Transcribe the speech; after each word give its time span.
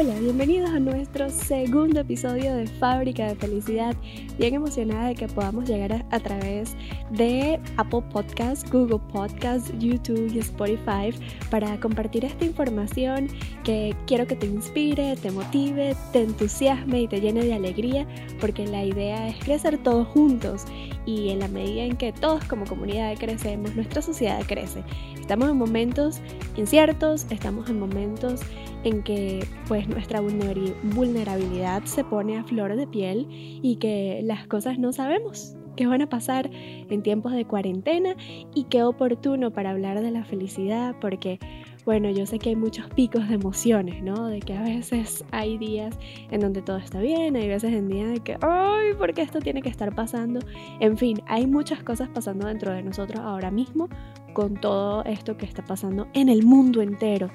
Hola, 0.00 0.18
bienvenidos 0.18 0.70
a 0.70 0.80
nuestro 0.80 1.28
segundo 1.28 2.00
episodio 2.00 2.56
de 2.56 2.66
Fábrica 2.66 3.26
de 3.26 3.34
Felicidad. 3.34 3.94
Bien 4.38 4.54
emocionada 4.54 5.08
de 5.08 5.14
que 5.14 5.28
podamos 5.28 5.68
llegar 5.68 6.06
a, 6.10 6.20
través 6.20 6.74
de 7.10 7.60
Apple 7.76 8.00
Podcasts, 8.10 8.64
Google 8.72 9.00
Podcasts, 9.12 9.70
YouTube 9.78 10.32
y 10.32 10.38
Spotify 10.38 11.12
para 11.50 11.78
compartir 11.80 12.24
esta 12.24 12.46
información 12.46 13.28
que 13.62 13.94
quiero 14.06 14.26
que 14.26 14.36
te 14.36 14.46
inspire, 14.46 15.16
te 15.16 15.30
motive, 15.32 15.94
te 16.14 16.22
entusiasme 16.22 17.02
y 17.02 17.06
te 17.06 17.20
llene 17.20 17.44
de 17.44 17.52
alegría 17.52 18.06
porque 18.40 18.66
la 18.66 18.82
idea 18.82 19.28
es 19.28 19.36
crecer 19.44 19.76
todos 19.82 20.08
juntos 20.08 20.64
y 21.04 21.28
en 21.28 21.40
la 21.40 21.48
medida 21.48 21.82
en 21.82 21.98
que 21.98 22.14
todos 22.14 22.42
como 22.46 22.64
comunidad 22.64 23.18
crecemos, 23.18 23.76
nuestra 23.76 24.00
sociedad 24.00 24.40
crece. 24.46 24.82
Estamos 25.20 25.50
en 25.50 25.58
momentos 25.58 26.20
inciertos, 26.56 27.26
estamos 27.28 27.68
en 27.68 27.78
momentos 27.78 28.40
en 28.84 29.02
que 29.02 29.46
pues 29.68 29.88
nuestra 29.88 30.20
vulnerabilidad 30.20 31.84
se 31.84 32.04
pone 32.04 32.38
a 32.38 32.44
flor 32.44 32.76
de 32.76 32.86
piel 32.86 33.26
y 33.30 33.76
que 33.76 34.20
las 34.24 34.46
cosas 34.46 34.78
no 34.78 34.92
sabemos 34.92 35.56
qué 35.76 35.86
van 35.86 36.02
a 36.02 36.08
pasar 36.08 36.50
en 36.52 37.02
tiempos 37.02 37.32
de 37.32 37.44
cuarentena 37.44 38.14
y 38.54 38.64
qué 38.64 38.82
oportuno 38.82 39.50
para 39.50 39.70
hablar 39.70 40.00
de 40.02 40.10
la 40.10 40.24
felicidad 40.24 40.94
porque 41.00 41.38
bueno, 41.84 42.10
yo 42.10 42.26
sé 42.26 42.38
que 42.38 42.50
hay 42.50 42.56
muchos 42.56 42.88
picos 42.90 43.28
de 43.28 43.34
emociones, 43.34 44.02
¿no? 44.02 44.26
De 44.26 44.40
que 44.40 44.54
a 44.54 44.62
veces 44.62 45.24
hay 45.30 45.56
días 45.58 45.98
en 46.30 46.40
donde 46.40 46.62
todo 46.62 46.76
está 46.76 47.00
bien, 47.00 47.36
hay 47.36 47.48
veces 47.48 47.72
en 47.72 47.88
días 47.88 48.10
de 48.10 48.20
que, 48.20 48.36
ay, 48.42 48.94
¿por 48.98 49.14
qué 49.14 49.22
esto 49.22 49.40
tiene 49.40 49.62
que 49.62 49.70
estar 49.70 49.94
pasando? 49.94 50.40
En 50.80 50.98
fin, 50.98 51.22
hay 51.26 51.46
muchas 51.46 51.82
cosas 51.82 52.08
pasando 52.10 52.46
dentro 52.46 52.72
de 52.72 52.82
nosotros 52.82 53.20
ahora 53.20 53.50
mismo 53.50 53.88
con 54.34 54.54
todo 54.54 55.02
esto 55.04 55.36
que 55.36 55.46
está 55.46 55.64
pasando 55.64 56.06
en 56.12 56.28
el 56.28 56.44
mundo 56.44 56.82
entero. 56.82 57.30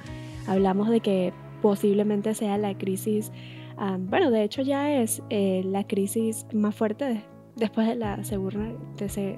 Hablamos 0.48 0.90
de 0.90 1.00
que 1.00 1.34
posiblemente 1.62 2.34
sea 2.36 2.58
la 2.58 2.78
crisis, 2.78 3.32
bueno, 4.00 4.32
de 4.32 4.44
hecho 4.44 4.62
ya 4.62 5.02
es 5.02 5.22
eh, 5.30 5.64
la 5.66 5.86
crisis 5.86 6.46
más 6.54 6.76
fuerte 6.76 7.24
después 7.56 7.88
de 7.88 7.96
la 7.96 8.24
segunda, 8.24 8.72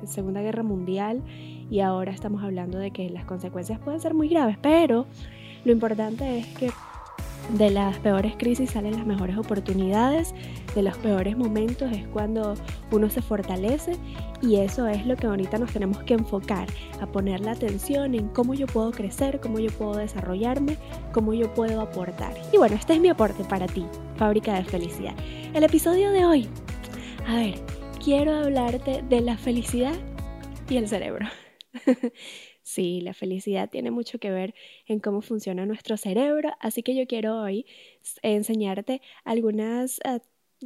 segunda 0.05 0.41
Guerra 0.41 0.63
Mundial 0.63 1.23
y 1.69 1.79
ahora 1.81 2.11
estamos 2.11 2.43
hablando 2.43 2.79
de 2.79 2.91
que 2.91 3.09
las 3.09 3.25
consecuencias 3.25 3.79
pueden 3.79 3.99
ser 3.99 4.13
muy 4.13 4.27
graves, 4.27 4.57
pero 4.61 5.05
lo 5.65 5.71
importante 5.71 6.39
es 6.39 6.47
que 6.47 6.71
de 7.57 7.69
las 7.69 7.97
peores 7.99 8.35
crisis 8.37 8.71
salen 8.71 8.97
las 8.97 9.05
mejores 9.05 9.37
oportunidades, 9.37 10.33
de 10.75 10.81
los 10.81 10.97
peores 10.97 11.37
momentos 11.37 11.91
es 11.91 12.05
cuando 12.07 12.55
uno 12.91 13.09
se 13.09 13.21
fortalece 13.21 13.93
y 14.41 14.57
eso 14.57 14.87
es 14.87 15.05
lo 15.05 15.15
que 15.15 15.27
ahorita 15.27 15.57
nos 15.57 15.71
tenemos 15.71 16.03
que 16.03 16.13
enfocar, 16.13 16.67
a 17.01 17.07
poner 17.07 17.39
la 17.39 17.51
atención 17.51 18.15
en 18.15 18.27
cómo 18.29 18.53
yo 18.53 18.67
puedo 18.67 18.91
crecer, 18.91 19.39
cómo 19.39 19.59
yo 19.59 19.71
puedo 19.71 19.95
desarrollarme, 19.95 20.77
cómo 21.13 21.33
yo 21.33 21.53
puedo 21.53 21.81
aportar. 21.81 22.33
Y 22.51 22.57
bueno, 22.57 22.75
este 22.75 22.93
es 22.93 22.99
mi 22.99 23.09
aporte 23.09 23.43
para 23.43 23.65
ti, 23.67 23.85
Fábrica 24.17 24.53
de 24.55 24.63
Felicidad. 24.63 25.15
El 25.53 25.63
episodio 25.63 26.11
de 26.11 26.25
hoy, 26.25 26.47
a 27.25 27.35
ver, 27.35 27.55
quiero 28.03 28.35
hablarte 28.35 29.03
de 29.03 29.21
la 29.21 29.37
felicidad 29.37 29.95
y 30.69 30.77
el 30.77 30.87
cerebro. 30.87 31.27
Sí, 32.67 32.99
la 32.99 33.13
felicidad 33.13 33.69
tiene 33.69 33.91
mucho 33.91 34.19
que 34.19 34.29
ver 34.29 34.53
en 34.87 34.99
cómo 34.99 35.21
funciona 35.21 35.65
nuestro 35.65 35.95
cerebro, 35.95 36.51
así 36.59 36.83
que 36.83 36.95
yo 36.95 37.07
quiero 37.07 37.39
hoy 37.41 37.65
enseñarte 38.23 39.01
algunos 39.23 40.01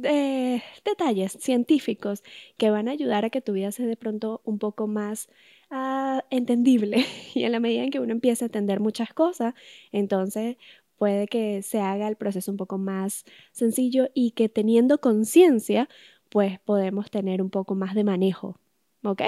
eh, 0.02 0.62
detalles 0.84 1.32
científicos 1.40 2.24
que 2.56 2.70
van 2.70 2.88
a 2.88 2.90
ayudar 2.90 3.24
a 3.24 3.30
que 3.30 3.40
tu 3.40 3.52
vida 3.52 3.70
sea 3.70 3.86
de 3.86 3.96
pronto 3.96 4.40
un 4.44 4.58
poco 4.58 4.88
más 4.88 5.28
ah, 5.70 6.24
entendible 6.30 7.06
y 7.36 7.44
en 7.44 7.52
la 7.52 7.60
medida 7.60 7.84
en 7.84 7.90
que 7.90 8.00
uno 8.00 8.10
empiece 8.10 8.44
a 8.44 8.46
entender 8.46 8.80
muchas 8.80 9.14
cosas, 9.14 9.54
entonces 9.92 10.56
puede 10.96 11.28
que 11.28 11.62
se 11.62 11.78
haga 11.78 12.08
el 12.08 12.16
proceso 12.16 12.50
un 12.50 12.56
poco 12.56 12.78
más 12.78 13.24
sencillo 13.52 14.08
y 14.12 14.32
que 14.32 14.48
teniendo 14.48 15.00
conciencia, 15.00 15.88
pues 16.30 16.58
podemos 16.58 17.12
tener 17.12 17.40
un 17.42 17.50
poco 17.50 17.76
más 17.76 17.94
de 17.94 18.02
manejo, 18.02 18.58
¿ok? 19.04 19.22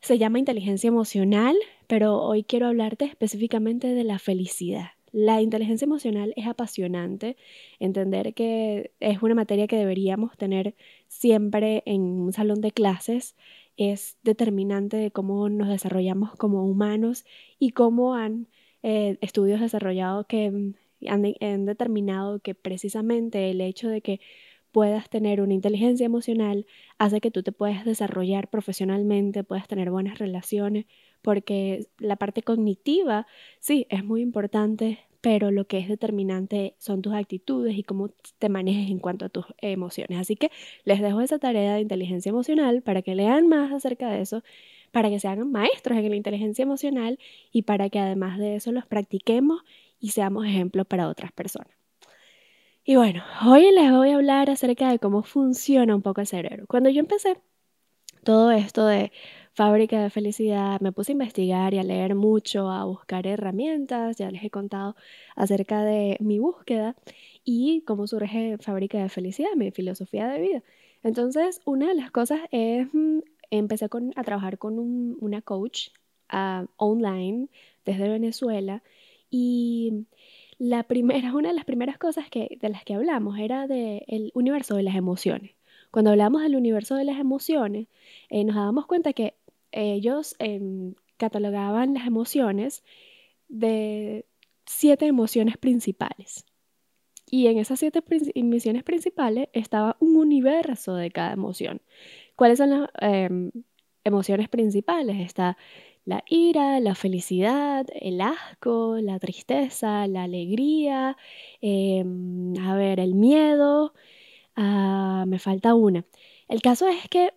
Se 0.00 0.18
llama 0.18 0.38
inteligencia 0.38 0.88
emocional, 0.88 1.56
pero 1.86 2.20
hoy 2.22 2.44
quiero 2.44 2.66
hablarte 2.66 3.04
específicamente 3.04 3.88
de 3.94 4.04
la 4.04 4.18
felicidad. 4.18 4.88
La 5.12 5.40
inteligencia 5.40 5.84
emocional 5.84 6.32
es 6.36 6.46
apasionante, 6.46 7.36
entender 7.78 8.34
que 8.34 8.92
es 8.98 9.22
una 9.22 9.36
materia 9.36 9.68
que 9.68 9.76
deberíamos 9.76 10.36
tener 10.36 10.74
siempre 11.06 11.84
en 11.86 12.02
un 12.02 12.32
salón 12.32 12.60
de 12.60 12.72
clases 12.72 13.36
es 13.76 14.18
determinante 14.22 14.96
de 14.96 15.10
cómo 15.10 15.48
nos 15.48 15.68
desarrollamos 15.68 16.32
como 16.36 16.64
humanos 16.64 17.24
y 17.58 17.70
cómo 17.70 18.14
han 18.14 18.48
eh, 18.82 19.18
estudios 19.20 19.60
desarrollados 19.60 20.26
que 20.26 20.74
han 21.08 21.66
determinado 21.66 22.40
que 22.40 22.54
precisamente 22.54 23.50
el 23.50 23.60
hecho 23.60 23.88
de 23.88 24.00
que 24.00 24.20
puedas 24.72 25.08
tener 25.08 25.40
una 25.40 25.54
inteligencia 25.54 26.06
emocional 26.06 26.66
hace 26.98 27.20
que 27.20 27.30
tú 27.30 27.44
te 27.44 27.52
puedas 27.52 27.84
desarrollar 27.84 28.48
profesionalmente, 28.50 29.44
puedas 29.44 29.68
tener 29.68 29.90
buenas 29.90 30.18
relaciones, 30.18 30.86
porque 31.24 31.86
la 31.98 32.16
parte 32.16 32.42
cognitiva 32.42 33.26
sí 33.58 33.86
es 33.88 34.04
muy 34.04 34.20
importante, 34.20 34.98
pero 35.22 35.50
lo 35.50 35.66
que 35.66 35.78
es 35.78 35.88
determinante 35.88 36.76
son 36.78 37.00
tus 37.00 37.14
actitudes 37.14 37.78
y 37.78 37.82
cómo 37.82 38.10
te 38.38 38.50
manejes 38.50 38.90
en 38.90 38.98
cuanto 38.98 39.24
a 39.24 39.30
tus 39.30 39.46
emociones. 39.62 40.18
Así 40.18 40.36
que 40.36 40.50
les 40.84 41.00
dejo 41.00 41.22
esa 41.22 41.38
tarea 41.38 41.74
de 41.74 41.80
inteligencia 41.80 42.28
emocional 42.28 42.82
para 42.82 43.00
que 43.00 43.14
lean 43.14 43.48
más 43.48 43.72
acerca 43.72 44.10
de 44.10 44.20
eso, 44.20 44.42
para 44.92 45.08
que 45.08 45.18
se 45.18 45.26
hagan 45.26 45.50
maestros 45.50 45.96
en 45.96 46.10
la 46.10 46.16
inteligencia 46.16 46.62
emocional 46.62 47.18
y 47.50 47.62
para 47.62 47.88
que 47.88 47.98
además 47.98 48.38
de 48.38 48.56
eso 48.56 48.70
los 48.70 48.84
practiquemos 48.86 49.62
y 49.98 50.10
seamos 50.10 50.44
ejemplos 50.44 50.86
para 50.86 51.08
otras 51.08 51.32
personas. 51.32 51.72
Y 52.84 52.96
bueno, 52.96 53.24
hoy 53.46 53.72
les 53.72 53.90
voy 53.90 54.10
a 54.10 54.16
hablar 54.16 54.50
acerca 54.50 54.90
de 54.90 54.98
cómo 54.98 55.22
funciona 55.22 55.96
un 55.96 56.02
poco 56.02 56.20
el 56.20 56.26
cerebro. 56.26 56.66
Cuando 56.68 56.90
yo 56.90 57.00
empecé 57.00 57.38
todo 58.24 58.50
esto 58.50 58.84
de 58.86 59.10
fábrica 59.54 60.02
de 60.02 60.10
felicidad, 60.10 60.80
me 60.80 60.92
puse 60.92 61.12
a 61.12 61.14
investigar 61.14 61.74
y 61.74 61.78
a 61.78 61.84
leer 61.84 62.14
mucho, 62.14 62.68
a 62.70 62.84
buscar 62.84 63.26
herramientas, 63.26 64.16
ya 64.16 64.30
les 64.30 64.42
he 64.44 64.50
contado 64.50 64.96
acerca 65.36 65.84
de 65.84 66.16
mi 66.20 66.38
búsqueda 66.38 66.96
y 67.44 67.82
cómo 67.82 68.06
surge 68.06 68.58
fábrica 68.58 68.98
de 68.98 69.08
felicidad, 69.08 69.50
mi 69.56 69.70
filosofía 69.70 70.28
de 70.28 70.40
vida. 70.40 70.62
Entonces, 71.02 71.60
una 71.64 71.88
de 71.88 71.94
las 71.94 72.10
cosas 72.10 72.40
es, 72.50 72.88
mm, 72.92 73.20
empecé 73.50 73.86
a 74.16 74.24
trabajar 74.24 74.58
con 74.58 74.78
una 74.78 75.42
coach 75.42 75.88
ah, 76.28 76.66
online 76.76 77.48
desde 77.84 78.08
Venezuela 78.08 78.82
y 79.30 80.06
la 80.58 80.82
primera, 80.84 81.32
una 81.34 81.48
de 81.48 81.54
las 81.54 81.64
primeras 81.64 81.98
cosas 81.98 82.28
que, 82.30 82.58
de 82.60 82.68
las 82.70 82.84
que 82.84 82.94
hablamos 82.94 83.38
era 83.38 83.66
del 83.66 84.32
universo 84.34 84.76
de 84.76 84.82
las 84.82 84.96
emociones. 84.96 85.52
Cuando 85.90 86.10
hablamos 86.10 86.42
del 86.42 86.56
universo 86.56 86.96
de 86.96 87.04
las 87.04 87.18
emociones, 87.20 87.86
eh, 88.28 88.44
nos 88.44 88.56
dábamos 88.56 88.86
cuenta 88.86 89.12
que 89.12 89.34
ellos 89.74 90.36
em, 90.38 90.94
catalogaban 91.16 91.94
las 91.94 92.06
emociones 92.06 92.82
de 93.48 94.26
siete 94.66 95.06
emociones 95.06 95.56
principales. 95.58 96.44
Y 97.30 97.48
en 97.48 97.58
esas 97.58 97.80
siete 97.80 98.02
emociones 98.34 98.84
principales 98.84 99.48
estaba 99.52 99.96
un 100.00 100.16
universo 100.16 100.94
de 100.94 101.10
cada 101.10 101.32
emoción. 101.32 101.82
¿Cuáles 102.36 102.58
son 102.58 102.70
las 102.70 102.90
em, 103.00 103.50
emociones 104.04 104.48
principales? 104.48 105.20
Está 105.20 105.56
la 106.04 106.22
ira, 106.28 106.80
la 106.80 106.94
felicidad, 106.94 107.86
el 107.94 108.20
asco, 108.20 108.98
la 109.00 109.18
tristeza, 109.18 110.06
la 110.06 110.24
alegría, 110.24 111.16
em, 111.60 112.54
a 112.58 112.76
ver, 112.76 113.00
el 113.00 113.14
miedo, 113.14 113.94
ah, 114.56 115.24
me 115.26 115.38
falta 115.38 115.74
una. 115.74 116.04
El 116.48 116.62
caso 116.62 116.88
es 116.88 117.08
que 117.08 117.32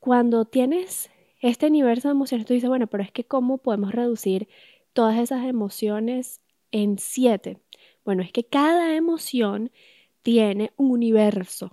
cuando 0.00 0.44
tienes 0.46 1.10
este 1.40 1.66
universo 1.66 2.08
de 2.08 2.12
emociones, 2.12 2.46
tú 2.46 2.54
dices, 2.54 2.68
bueno, 2.68 2.86
pero 2.86 3.02
es 3.02 3.12
que 3.12 3.24
¿cómo 3.24 3.58
podemos 3.58 3.92
reducir 3.92 4.48
todas 4.92 5.18
esas 5.18 5.44
emociones 5.46 6.40
en 6.72 6.98
siete? 6.98 7.58
Bueno, 8.04 8.22
es 8.22 8.32
que 8.32 8.44
cada 8.44 8.96
emoción 8.96 9.70
tiene 10.22 10.72
un 10.76 10.90
universo 10.90 11.72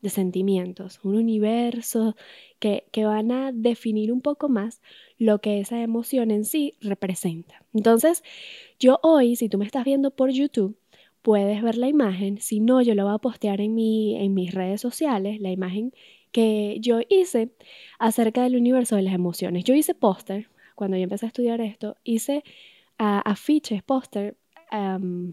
de 0.00 0.10
sentimientos, 0.10 1.00
un 1.02 1.16
universo 1.16 2.14
que, 2.60 2.84
que 2.92 3.04
van 3.04 3.32
a 3.32 3.52
definir 3.52 4.12
un 4.12 4.20
poco 4.20 4.48
más 4.48 4.80
lo 5.18 5.40
que 5.40 5.60
esa 5.60 5.82
emoción 5.82 6.30
en 6.30 6.44
sí 6.44 6.74
representa. 6.80 7.64
Entonces, 7.74 8.22
yo 8.78 9.00
hoy, 9.02 9.36
si 9.36 9.48
tú 9.48 9.58
me 9.58 9.64
estás 9.64 9.84
viendo 9.84 10.10
por 10.12 10.30
YouTube, 10.30 10.78
puedes 11.22 11.62
ver 11.62 11.76
la 11.76 11.88
imagen. 11.88 12.38
Si 12.40 12.60
no, 12.60 12.80
yo 12.82 12.94
lo 12.94 13.04
voy 13.04 13.14
a 13.14 13.18
postear 13.18 13.60
en, 13.60 13.74
mi, 13.74 14.16
en 14.16 14.34
mis 14.34 14.54
redes 14.54 14.80
sociales, 14.80 15.40
la 15.40 15.50
imagen 15.50 15.92
que 16.32 16.78
yo 16.80 17.00
hice 17.08 17.50
acerca 17.98 18.42
del 18.42 18.56
universo 18.56 18.96
de 18.96 19.02
las 19.02 19.14
emociones. 19.14 19.64
Yo 19.64 19.74
hice 19.74 19.94
póster, 19.94 20.48
cuando 20.74 20.96
yo 20.96 21.04
empecé 21.04 21.26
a 21.26 21.28
estudiar 21.28 21.60
esto, 21.60 21.96
hice 22.04 22.44
uh, 22.98 23.20
afiches, 23.24 23.82
póster, 23.82 24.36
um, 24.72 25.32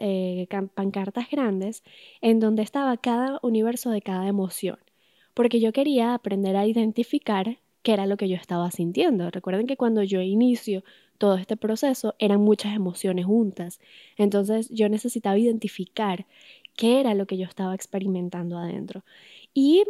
eh, 0.00 0.46
pancartas 0.74 1.30
grandes, 1.30 1.82
en 2.22 2.40
donde 2.40 2.62
estaba 2.62 2.96
cada 2.96 3.38
universo 3.42 3.90
de 3.90 4.00
cada 4.00 4.26
emoción, 4.26 4.78
porque 5.34 5.60
yo 5.60 5.72
quería 5.72 6.14
aprender 6.14 6.56
a 6.56 6.66
identificar 6.66 7.58
qué 7.82 7.92
era 7.92 8.06
lo 8.06 8.16
que 8.16 8.28
yo 8.28 8.36
estaba 8.36 8.70
sintiendo. 8.70 9.30
Recuerden 9.30 9.66
que 9.66 9.76
cuando 9.76 10.02
yo 10.02 10.22
inicio 10.22 10.82
todo 11.18 11.36
este 11.36 11.56
proceso 11.56 12.14
eran 12.18 12.40
muchas 12.40 12.74
emociones 12.74 13.26
juntas. 13.26 13.80
Entonces 14.16 14.68
yo 14.70 14.88
necesitaba 14.88 15.38
identificar 15.38 16.26
qué 16.76 17.00
era 17.00 17.14
lo 17.14 17.26
que 17.26 17.38
yo 17.38 17.46
estaba 17.46 17.74
experimentando 17.74 18.58
adentro. 18.58 19.04
Y 19.56 19.84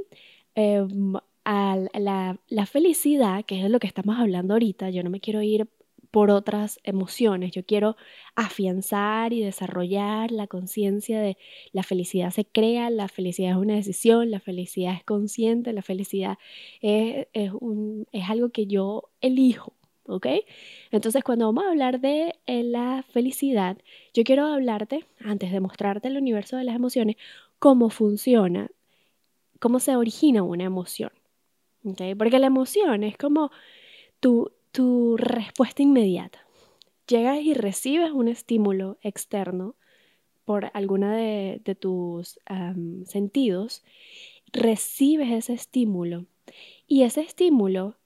em, 0.54 1.14
la, 1.44 2.38
la 2.48 2.66
felicidad, 2.66 3.44
que 3.44 3.56
es 3.56 3.64
de 3.64 3.68
lo 3.68 3.80
que 3.80 3.88
estamos 3.88 4.16
hablando 4.16 4.54
ahorita, 4.54 4.90
yo 4.90 5.02
no 5.02 5.10
me 5.10 5.18
quiero 5.18 5.42
ir 5.42 5.68
por 6.12 6.30
otras 6.30 6.78
emociones. 6.84 7.50
Yo 7.50 7.66
quiero 7.66 7.96
afianzar 8.36 9.32
y 9.32 9.42
desarrollar 9.42 10.30
la 10.30 10.46
conciencia 10.46 11.20
de 11.20 11.36
la 11.72 11.82
felicidad 11.82 12.30
se 12.30 12.44
crea, 12.44 12.90
la 12.90 13.08
felicidad 13.08 13.50
es 13.50 13.56
una 13.56 13.74
decisión, 13.74 14.30
la 14.30 14.38
felicidad 14.38 14.94
es 14.94 15.02
consciente, 15.02 15.72
la 15.72 15.82
felicidad 15.82 16.38
es 16.80 17.26
algo 18.28 18.50
que 18.50 18.66
yo 18.68 19.10
elijo. 19.20 19.74
¿Ok? 20.08 20.28
Entonces, 20.92 21.24
cuando 21.24 21.46
vamos 21.46 21.64
a 21.64 21.70
hablar 21.70 22.00
de 22.00 22.36
eh, 22.46 22.62
la 22.62 23.04
felicidad, 23.08 23.76
yo 24.14 24.22
quiero 24.22 24.46
hablarte, 24.46 25.04
antes 25.18 25.50
de 25.50 25.58
mostrarte 25.58 26.06
el 26.06 26.16
universo 26.16 26.56
de 26.56 26.62
las 26.62 26.76
emociones, 26.76 27.16
cómo 27.58 27.90
funciona, 27.90 28.70
cómo 29.60 29.80
se 29.80 29.96
origina 29.96 30.42
una 30.42 30.64
emoción. 30.64 31.12
¿Ok? 31.84 32.00
Porque 32.18 32.38
la 32.38 32.46
emoción 32.46 33.04
es 33.04 33.16
como 33.16 33.50
tu, 34.20 34.52
tu 34.72 35.16
respuesta 35.16 35.82
inmediata. 35.82 36.38
Llegas 37.06 37.40
y 37.40 37.54
recibes 37.54 38.10
un 38.10 38.28
estímulo 38.28 38.98
externo 39.02 39.76
por 40.46 40.70
alguna 40.74 41.14
de, 41.14 41.76
tus 41.78 42.38
sentidos, 43.04 43.82
recibes 44.52 45.32
ese 45.32 45.52
estímulo 45.52 46.24
y 46.86 47.02
ese 47.02 47.20
estímulo 47.20 47.96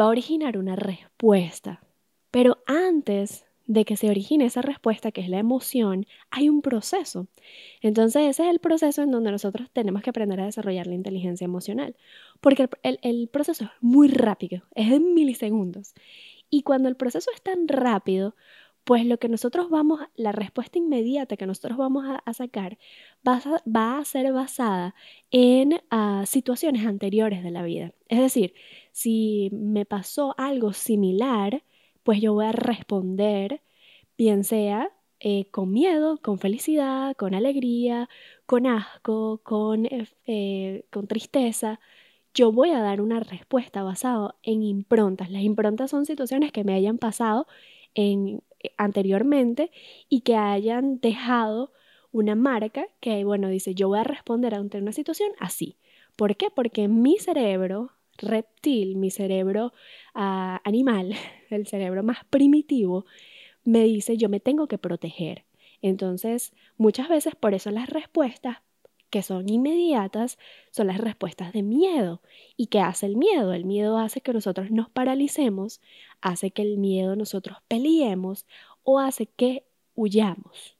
va 0.00 0.06
a 0.06 0.08
originar 0.08 0.56
una 0.56 0.74
respuesta. 0.74 1.82
Pero 2.30 2.58
antes 2.66 3.44
de 3.70 3.84
que 3.84 3.96
se 3.96 4.10
origine 4.10 4.46
esa 4.46 4.62
respuesta, 4.62 5.12
que 5.12 5.20
es 5.20 5.28
la 5.28 5.38
emoción, 5.38 6.04
hay 6.32 6.48
un 6.48 6.60
proceso. 6.60 7.28
Entonces 7.82 8.22
ese 8.22 8.42
es 8.42 8.50
el 8.50 8.58
proceso 8.58 9.02
en 9.02 9.12
donde 9.12 9.30
nosotros 9.30 9.70
tenemos 9.72 10.02
que 10.02 10.10
aprender 10.10 10.40
a 10.40 10.46
desarrollar 10.46 10.88
la 10.88 10.96
inteligencia 10.96 11.44
emocional, 11.44 11.94
porque 12.40 12.68
el, 12.82 13.28
proceso 13.28 13.66
es 13.66 13.70
muy 13.80 14.08
rápido, 14.08 14.64
es 14.74 14.90
de 14.90 14.98
milisegundos. 14.98 15.94
Y 16.50 16.62
cuando 16.62 16.88
el 16.88 16.96
proceso 16.96 17.30
es 17.32 17.42
tan 17.42 17.68
rápido, 17.68 18.34
pues 18.82 19.06
lo 19.06 19.20
que 19.20 19.28
nosotros 19.28 19.70
vamos, 19.70 20.00
la 20.16 20.32
respuesta 20.32 20.76
inmediata 20.76 21.36
que 21.36 21.46
nosotros 21.46 21.78
vamos 21.78 22.04
a, 22.08 22.32
sacar 22.32 22.76
va 23.24 23.98
a, 23.98 24.04
ser 24.04 24.32
basada 24.32 24.96
en 25.30 25.80
ah, 25.90 26.24
situaciones 26.26 26.84
anteriores 26.86 27.44
de 27.44 27.52
la 27.52 27.62
vida. 27.62 27.92
Es 28.08 28.18
decir, 28.18 28.52
si 28.90 29.48
me 29.52 29.84
pasó 29.84 30.34
algo 30.38 30.72
similar, 30.72 31.62
pues 32.02 32.20
yo 32.20 32.34
voy 32.34 32.46
a 32.46 32.52
responder, 32.52 33.62
bien 34.16 34.44
sea 34.44 34.90
eh, 35.20 35.50
con 35.50 35.70
miedo, 35.70 36.18
con 36.22 36.38
felicidad, 36.38 37.14
con 37.16 37.34
alegría, 37.34 38.08
con 38.46 38.66
asco, 38.66 39.40
con, 39.44 39.86
eh, 39.86 40.08
eh, 40.26 40.86
con 40.90 41.06
tristeza. 41.06 41.78
Yo 42.34 42.52
voy 42.52 42.70
a 42.70 42.80
dar 42.80 43.00
una 43.02 43.20
respuesta 43.20 43.82
basada 43.82 44.36
en 44.42 44.62
improntas. 44.62 45.30
Las 45.30 45.42
improntas 45.42 45.90
son 45.90 46.06
situaciones 46.06 46.52
que 46.52 46.64
me 46.64 46.74
hayan 46.74 46.98
pasado 46.98 47.46
en, 47.94 48.42
anteriormente 48.78 49.70
y 50.08 50.22
que 50.22 50.36
hayan 50.36 51.00
dejado 51.00 51.72
una 52.12 52.34
marca 52.34 52.86
que, 53.00 53.24
bueno, 53.24 53.48
dice, 53.48 53.74
yo 53.74 53.88
voy 53.88 54.00
a 54.00 54.04
responder 54.04 54.54
ante 54.54 54.78
una 54.78 54.92
situación 54.92 55.30
así. 55.38 55.76
¿Por 56.16 56.36
qué? 56.36 56.48
Porque 56.50 56.88
mi 56.88 57.18
cerebro 57.18 57.92
reptil, 58.20 58.96
mi 58.96 59.10
cerebro 59.10 59.72
ah, 60.14 60.60
animal, 60.64 61.14
el 61.50 61.66
cerebro 61.66 62.02
más 62.02 62.24
primitivo, 62.30 63.06
me 63.64 63.84
dice 63.84 64.16
yo 64.16 64.28
me 64.28 64.40
tengo 64.40 64.68
que 64.68 64.78
proteger. 64.78 65.44
Entonces, 65.82 66.52
muchas 66.76 67.08
veces 67.08 67.34
por 67.34 67.54
eso 67.54 67.70
las 67.70 67.88
respuestas 67.88 68.58
que 69.10 69.22
son 69.22 69.48
inmediatas 69.48 70.38
son 70.70 70.86
las 70.86 70.98
respuestas 70.98 71.52
de 71.52 71.62
miedo. 71.62 72.22
¿Y 72.56 72.68
qué 72.68 72.80
hace 72.80 73.06
el 73.06 73.16
miedo? 73.16 73.52
El 73.52 73.64
miedo 73.64 73.98
hace 73.98 74.20
que 74.20 74.32
nosotros 74.32 74.70
nos 74.70 74.88
paralicemos, 74.88 75.80
hace 76.20 76.52
que 76.52 76.62
el 76.62 76.78
miedo 76.78 77.16
nosotros 77.16 77.58
peleemos 77.66 78.46
o 78.84 79.00
hace 79.00 79.26
que 79.26 79.64
huyamos, 79.94 80.76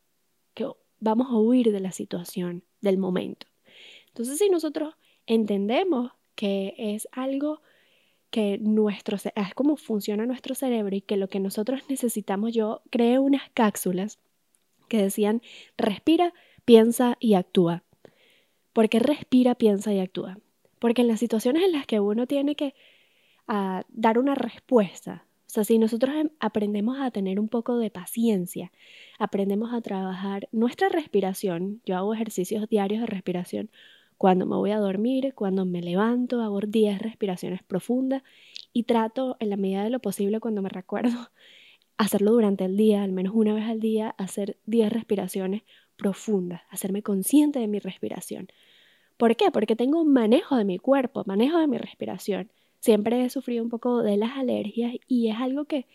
que 0.55 0.67
vamos 1.01 1.29
a 1.31 1.37
huir 1.37 1.73
de 1.73 1.81
la 1.81 1.93
situación, 1.93 2.63
del 2.81 2.99
momento. 2.99 3.47
Entonces, 4.09 4.39
si 4.39 4.49
nosotros 4.49 4.95
entendemos 5.27 6.13
que 6.41 6.73
es 6.79 7.07
algo 7.13 7.61
que 8.31 8.57
nuestro, 8.57 9.19
es 9.19 9.55
como 9.55 9.77
funciona 9.77 10.25
nuestro 10.25 10.55
cerebro 10.55 10.97
y 10.97 11.03
que 11.03 11.19
lo 11.19 11.29
que 11.29 11.39
nosotros 11.39 11.83
necesitamos, 11.91 12.55
yo 12.55 12.81
creé 12.89 13.19
unas 13.19 13.51
cápsulas 13.53 14.19
que 14.89 15.03
decían 15.03 15.43
respira, 15.77 16.33
piensa 16.65 17.19
y 17.21 17.35
actúa. 17.35 17.85
¿Por 18.73 18.89
qué 18.89 19.01
respira, 19.01 19.55
piensa 19.55 19.93
y 19.93 20.01
actúa? 20.01 20.39
Porque 20.79 21.03
en 21.03 21.09
las 21.09 21.21
situaciones 21.21 21.63
en 21.63 21.73
las 21.73 21.87
que 21.87 22.01
uno 22.01 22.27
tiene 22.27 22.57
que 22.57 22.75
ah, 23.47 23.85
dar 23.91 24.19
una 24.19 24.35
respuesta, 24.35 25.27
o 25.47 25.51
sea, 25.51 25.65
si 25.65 25.77
nosotros 25.77 26.15
em, 26.15 26.31
aprendemos 26.41 26.99
a 27.01 27.11
tener 27.11 27.39
un 27.39 27.49
poco 27.49 27.77
de 27.77 27.91
paciencia, 27.91 28.73
aprendemos 29.19 29.75
a 29.75 29.83
trabajar 29.83 30.49
nuestra 30.53 30.89
respiración, 30.89 31.83
yo 31.85 31.99
hago 31.99 32.15
ejercicios 32.15 32.67
diarios 32.67 33.03
de 33.03 33.09
respiración, 33.09 33.71
cuando 34.21 34.45
me 34.45 34.57
voy 34.57 34.71
a 34.73 34.79
dormir, 34.79 35.33
cuando 35.35 35.65
me 35.65 35.81
levanto, 35.81 36.43
hago 36.43 36.61
10 36.61 36.99
respiraciones 36.99 37.63
profundas 37.63 38.23
y 38.71 38.83
trato 38.83 39.39
en 39.41 39.49
la 39.49 39.57
medida 39.57 39.83
de 39.83 39.89
lo 39.89 39.99
posible 40.01 40.41
cuando 40.41 40.61
me 40.61 40.69
recuerdo 40.69 41.31
hacerlo 41.97 42.33
durante 42.33 42.67
el 42.67 42.77
día, 42.77 43.03
al 43.03 43.13
menos 43.13 43.33
una 43.35 43.55
vez 43.55 43.65
al 43.65 43.81
día, 43.81 44.15
hacer 44.19 44.59
10 44.67 44.93
respiraciones 44.93 45.63
profundas, 45.97 46.61
hacerme 46.69 47.03
consciente 47.03 47.61
de 47.61 47.67
mi 47.67 47.79
respiración. 47.79 48.49
¿Por 49.17 49.37
qué? 49.37 49.51
Porque 49.51 49.75
tengo 49.75 50.03
un 50.03 50.13
manejo 50.13 50.55
de 50.55 50.67
mi 50.67 50.77
cuerpo, 50.77 51.23
manejo 51.25 51.59
de 51.59 51.67
mi 51.67 51.79
respiración. 51.79 52.51
Siempre 52.79 53.25
he 53.25 53.31
sufrido 53.31 53.65
un 53.65 53.71
poco 53.71 54.03
de 54.03 54.19
las 54.19 54.37
alergias 54.37 54.97
y 55.09 55.29
es 55.29 55.37
algo 55.39 55.65
que, 55.65 55.87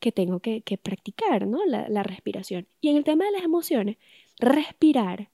que 0.00 0.10
tengo 0.10 0.40
que, 0.40 0.62
que 0.62 0.78
practicar, 0.78 1.46
¿no? 1.46 1.58
La, 1.66 1.86
la 1.90 2.02
respiración. 2.02 2.66
Y 2.80 2.88
en 2.88 2.96
el 2.96 3.04
tema 3.04 3.26
de 3.26 3.32
las 3.32 3.42
emociones, 3.42 3.98
respirar 4.38 5.28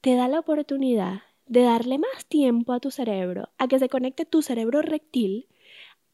te 0.00 0.16
da 0.16 0.26
la 0.26 0.40
oportunidad 0.40 1.20
de 1.50 1.62
darle 1.62 1.98
más 1.98 2.26
tiempo 2.26 2.72
a 2.72 2.80
tu 2.80 2.92
cerebro, 2.92 3.48
a 3.58 3.66
que 3.66 3.80
se 3.80 3.88
conecte 3.88 4.24
tu 4.24 4.40
cerebro 4.40 4.82
rectil, 4.82 5.48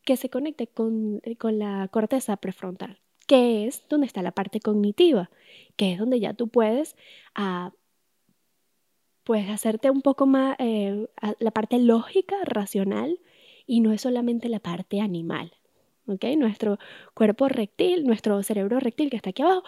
que 0.03 0.17
se 0.17 0.31
conecte 0.31 0.67
con, 0.67 1.21
eh, 1.25 1.37
con 1.37 1.59
la 1.59 1.89
corteza 1.89 2.39
prefrontal, 2.39 3.01
que 3.27 3.67
es 3.67 3.85
donde 3.91 4.07
está 4.07 4.23
la 4.23 4.33
parte 4.33 4.61
cognitiva, 4.61 5.31
que 5.77 5.93
es 5.93 5.99
donde 5.99 6.21
ya 6.21 6.33
tú 6.33 6.49
puedes 6.49 6.97
ah, 7.35 7.73
pues 9.25 9.51
hacerte 9.51 9.91
un 9.91 10.01
poco 10.01 10.25
más 10.27 10.57
eh, 10.59 11.07
la 11.39 11.51
parte 11.51 11.79
lógica, 11.81 12.37
racional, 12.45 13.21
y 13.67 13.81
no 13.81 13.93
es 13.93 14.01
solamente 14.01 14.49
la 14.49 14.61
parte 14.61 15.03
animal. 15.03 15.53
¿ok? 16.07 16.25
Nuestro 16.39 16.79
cuerpo 17.13 17.49
rectil, 17.49 18.05
nuestro 18.07 18.43
cerebro 18.43 18.81
rectil 18.81 19.11
que 19.11 19.17
está 19.17 19.31
aquí 19.31 19.43
abajo, 19.43 19.65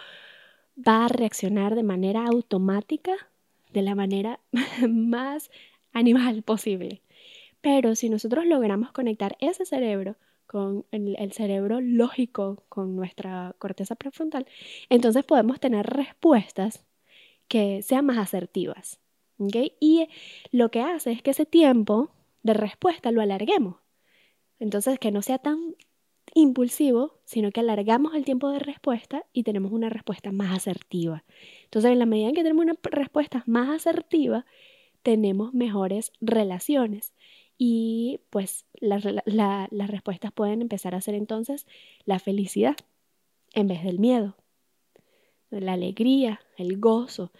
va 0.75 1.05
a 1.05 1.09
reaccionar 1.09 1.75
de 1.75 1.83
manera 1.83 2.25
automática 2.25 3.28
de 3.69 3.81
la 3.81 3.95
manera 3.95 4.39
más 4.89 5.49
animal 5.93 6.43
posible. 6.43 7.01
Pero 7.61 7.95
si 7.95 8.09
nosotros 8.09 8.45
logramos 8.45 8.91
conectar 8.91 9.37
ese 9.39 9.65
cerebro 9.65 10.15
con 10.47 10.85
el, 10.91 11.31
cerebro 11.33 11.79
lógico, 11.81 12.63
con 12.69 12.95
nuestra 12.95 13.55
corteza 13.59 13.95
prefrontal, 13.95 14.47
entonces 14.89 15.23
podemos 15.23 15.59
tener 15.59 15.85
respuestas 15.85 16.85
que 17.47 17.81
sean 17.83 18.05
más 18.05 18.17
asertivas. 18.17 18.99
Y 19.79 20.07
lo 20.51 20.69
que 20.71 20.81
hace 20.81 21.11
es 21.11 21.21
que 21.21 21.31
ese 21.31 21.45
tiempo 21.45 22.11
de 22.43 22.53
respuesta 22.53 23.11
lo 23.11 23.21
alarguemos. 23.21 23.77
Entonces, 24.59 24.99
que 24.99 25.11
no 25.11 25.21
sea 25.21 25.37
tan 25.37 25.75
impulsivo, 26.33 27.19
sino 27.25 27.51
que 27.51 27.59
alargamos 27.59 28.15
el 28.15 28.25
tiempo 28.25 28.49
de 28.49 28.59
respuesta 28.59 29.25
y 29.33 29.43
tenemos 29.43 29.71
una 29.71 29.89
respuesta 29.89 30.31
más 30.31 30.55
asertiva. 30.55 31.23
Entonces, 31.63 31.91
en 31.91 31.99
la 31.99 32.05
medida 32.05 32.29
en 32.29 32.35
que 32.35 32.43
tenemos 32.43 32.63
una 32.63 32.77
respuesta 32.83 33.43
más 33.45 33.69
asertiva, 33.69 34.45
tenemos 35.03 35.53
mejores 35.53 36.11
relaciones 36.21 37.13
y 37.57 38.21
pues 38.29 38.65
las 38.73 39.03
respuestas 39.89 40.31
pueden 40.31 40.61
empezar 40.61 40.95
a 40.95 41.01
ser 41.01 41.15
entonces 41.15 41.67
la 42.05 42.19
felicidad 42.19 42.77
en 43.53 43.67
vez 43.67 43.83
del 43.83 43.99
miedo, 43.99 44.37
la 45.49 45.73
alegría, 45.73 46.39
el 46.57 46.79
gozo. 46.79 47.31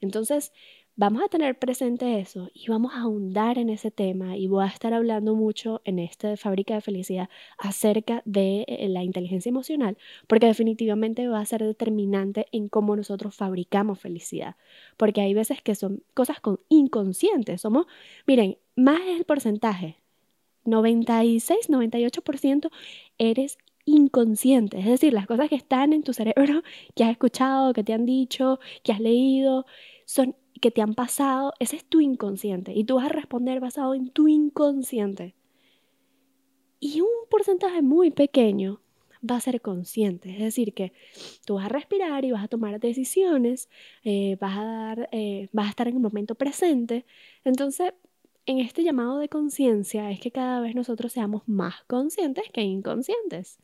Entonces, 0.00 0.52
Vamos 1.00 1.22
a 1.22 1.28
tener 1.28 1.56
presente 1.56 2.18
eso 2.18 2.50
y 2.52 2.66
vamos 2.66 2.92
a 2.92 3.02
ahondar 3.02 3.56
en 3.56 3.70
ese 3.70 3.92
tema 3.92 4.36
y 4.36 4.48
voy 4.48 4.64
a 4.64 4.66
estar 4.66 4.92
hablando 4.92 5.36
mucho 5.36 5.80
en 5.84 6.00
esta 6.00 6.36
fábrica 6.36 6.74
de 6.74 6.80
felicidad 6.80 7.28
acerca 7.56 8.20
de 8.24 8.64
eh, 8.66 8.88
la 8.88 9.04
inteligencia 9.04 9.48
emocional, 9.48 9.96
porque 10.26 10.46
definitivamente 10.46 11.28
va 11.28 11.38
a 11.38 11.46
ser 11.46 11.62
determinante 11.62 12.48
en 12.50 12.68
cómo 12.68 12.96
nosotros 12.96 13.32
fabricamos 13.36 14.00
felicidad, 14.00 14.56
porque 14.96 15.20
hay 15.20 15.34
veces 15.34 15.62
que 15.62 15.76
son 15.76 16.02
cosas 16.14 16.40
con 16.40 16.58
inconscientes, 16.68 17.60
somos, 17.60 17.86
miren, 18.26 18.58
más 18.74 18.98
es 19.02 19.20
el 19.20 19.24
porcentaje, 19.24 19.98
96, 20.64 21.70
98% 21.70 22.70
eres 23.18 23.56
inconsciente, 23.84 24.80
es 24.80 24.86
decir, 24.86 25.12
las 25.12 25.28
cosas 25.28 25.48
que 25.48 25.54
están 25.54 25.92
en 25.92 26.02
tu 26.02 26.12
cerebro, 26.12 26.64
que 26.96 27.04
has 27.04 27.12
escuchado, 27.12 27.72
que 27.72 27.84
te 27.84 27.92
han 27.92 28.04
dicho, 28.04 28.58
que 28.82 28.90
has 28.90 28.98
leído, 28.98 29.64
son 30.04 30.34
que 30.58 30.70
te 30.70 30.82
han 30.82 30.94
pasado, 30.94 31.52
ese 31.58 31.76
es 31.76 31.84
tu 31.84 32.00
inconsciente 32.00 32.72
y 32.74 32.84
tú 32.84 32.96
vas 32.96 33.06
a 33.06 33.10
responder 33.10 33.60
basado 33.60 33.94
en 33.94 34.10
tu 34.10 34.28
inconsciente. 34.28 35.34
Y 36.80 37.00
un 37.00 37.08
porcentaje 37.28 37.82
muy 37.82 38.10
pequeño 38.10 38.80
va 39.28 39.36
a 39.36 39.40
ser 39.40 39.60
consciente, 39.60 40.30
es 40.30 40.38
decir, 40.38 40.74
que 40.74 40.92
tú 41.44 41.54
vas 41.54 41.66
a 41.66 41.68
respirar 41.68 42.24
y 42.24 42.30
vas 42.30 42.44
a 42.44 42.48
tomar 42.48 42.78
decisiones, 42.78 43.68
eh, 44.04 44.36
vas, 44.40 44.58
a 44.58 44.64
dar, 44.64 45.08
eh, 45.12 45.48
vas 45.52 45.66
a 45.66 45.70
estar 45.70 45.88
en 45.88 45.96
el 45.96 46.02
momento 46.02 46.34
presente. 46.34 47.04
Entonces, 47.44 47.92
en 48.48 48.60
este 48.60 48.82
llamado 48.82 49.18
de 49.18 49.28
conciencia 49.28 50.10
es 50.10 50.20
que 50.20 50.30
cada 50.30 50.60
vez 50.62 50.74
nosotros 50.74 51.12
seamos 51.12 51.42
más 51.46 51.84
conscientes 51.86 52.44
que 52.50 52.62
inconscientes 52.62 53.58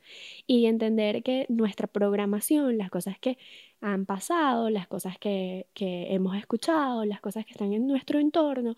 y 0.45 0.67
entender 0.67 1.23
que 1.23 1.47
nuestra 1.49 1.87
programación, 1.87 2.77
las 2.77 2.91
cosas 2.91 3.17
que 3.19 3.39
han 3.81 4.05
pasado, 4.05 4.69
las 4.69 4.87
cosas 4.87 5.17
que, 5.17 5.65
que 5.73 6.13
hemos 6.13 6.37
escuchado, 6.37 7.03
las 7.03 7.19
cosas 7.19 7.45
que 7.45 7.53
están 7.53 7.73
en 7.73 7.87
nuestro 7.87 8.19
entorno, 8.19 8.75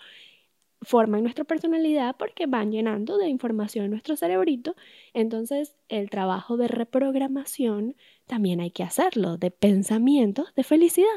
forman 0.82 1.24
nuestra 1.24 1.44
personalidad 1.44 2.16
porque 2.18 2.46
van 2.46 2.72
llenando 2.72 3.18
de 3.18 3.28
información 3.28 3.90
nuestro 3.90 4.16
cerebrito. 4.16 4.78
Entonces, 5.14 5.76
el 5.90 6.10
trabajo 6.10 6.56
de 6.56 6.70
reprogramación 6.70 7.98
también 8.28 8.62
hay 8.62 8.72
que 8.72 8.84
hacerlo, 8.84 9.38
de 9.38 9.52
pensamientos 9.52 10.54
de 10.56 10.64
felicidad, 10.64 11.08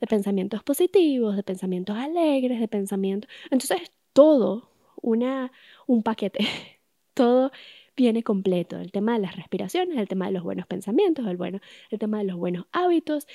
de 0.00 0.06
pensamientos 0.06 0.62
positivos, 0.62 1.34
de 1.34 1.42
pensamientos 1.42 1.96
alegres, 1.96 2.60
de 2.60 2.68
pensamientos... 2.68 3.28
Entonces, 3.50 3.90
todo 4.18 4.68
una, 5.00 5.52
un 5.86 6.02
paquete, 6.02 6.40
todo 7.14 7.52
viene 7.96 8.24
completo. 8.24 8.76
El 8.76 8.90
tema 8.90 9.12
de 9.12 9.20
las 9.20 9.36
respiraciones, 9.36 9.96
el 9.96 10.08
tema 10.08 10.26
de 10.26 10.32
los 10.32 10.42
buenos 10.42 10.66
pensamientos, 10.66 11.24
el, 11.28 11.36
bueno, 11.36 11.60
el 11.90 12.00
tema 12.00 12.18
de 12.18 12.24
los 12.24 12.36
buenos 12.36 12.66
hábitos. 12.72 13.28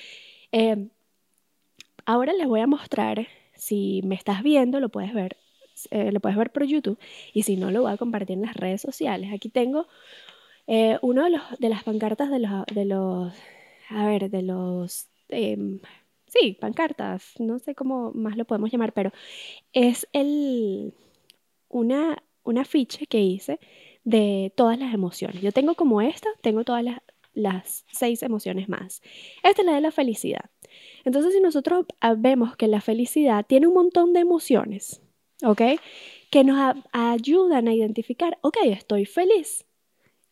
Em, 0.52 0.90
ahora 2.04 2.34
les 2.34 2.46
voy 2.46 2.60
a 2.60 2.66
mostrar, 2.66 3.26
si 3.54 4.02
me 4.04 4.14
estás 4.14 4.42
viendo, 4.42 4.78
lo 4.78 4.90
puedes 4.90 5.14
ver, 5.14 5.38
eh, 5.90 6.12
lo 6.12 6.20
puedes 6.20 6.36
ver 6.36 6.52
por 6.52 6.64
YouTube, 6.64 6.98
y 7.32 7.44
si 7.44 7.56
no, 7.56 7.70
lo 7.70 7.80
voy 7.80 7.92
a 7.92 7.96
compartir 7.96 8.36
en 8.36 8.42
las 8.42 8.54
redes 8.54 8.82
sociales. 8.82 9.32
Aquí 9.32 9.48
tengo 9.48 9.86
eh, 10.66 10.98
uno 11.00 11.24
de, 11.24 11.40
de 11.60 11.68
las 11.70 11.82
pancartas 11.82 12.30
de 12.30 12.40
los, 12.40 12.66
de 12.66 12.84
los, 12.84 13.32
a 13.88 14.06
ver, 14.06 14.28
de 14.28 14.42
los 14.42 15.08
em, 15.30 15.80
sí, 16.34 16.56
pancartas, 16.60 17.34
no 17.38 17.58
sé 17.58 17.74
cómo 17.74 18.12
más 18.12 18.36
lo 18.36 18.44
podemos 18.44 18.70
llamar, 18.70 18.92
pero 18.92 19.12
es 19.72 20.08
el, 20.12 20.94
una, 21.68 22.22
una 22.42 22.62
afiche 22.62 23.06
que 23.06 23.20
hice 23.20 23.58
de 24.04 24.52
todas 24.56 24.78
las 24.78 24.92
emociones. 24.92 25.42
Yo 25.42 25.52
tengo 25.52 25.74
como 25.74 26.00
esta, 26.02 26.28
tengo 26.42 26.64
todas 26.64 26.84
las, 26.84 27.00
las 27.34 27.84
seis 27.92 28.22
emociones 28.22 28.68
más. 28.68 29.02
Esta 29.42 29.62
es 29.62 29.66
la 29.66 29.74
de 29.74 29.80
la 29.80 29.90
felicidad. 29.90 30.50
Entonces, 31.04 31.34
si 31.34 31.40
nosotros 31.40 31.86
vemos 32.18 32.56
que 32.56 32.68
la 32.68 32.80
felicidad 32.80 33.44
tiene 33.46 33.66
un 33.66 33.74
montón 33.74 34.12
de 34.12 34.20
emociones, 34.20 35.02
¿ok? 35.42 35.62
Que 36.30 36.44
nos 36.44 36.76
ayudan 36.92 37.68
a 37.68 37.74
identificar, 37.74 38.38
ok, 38.42 38.58
estoy 38.64 39.04
feliz, 39.04 39.66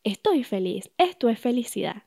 estoy 0.05 0.45
feliz, 0.45 0.91
esto 0.99 1.29
es 1.29 1.39
felicidad. 1.39 2.05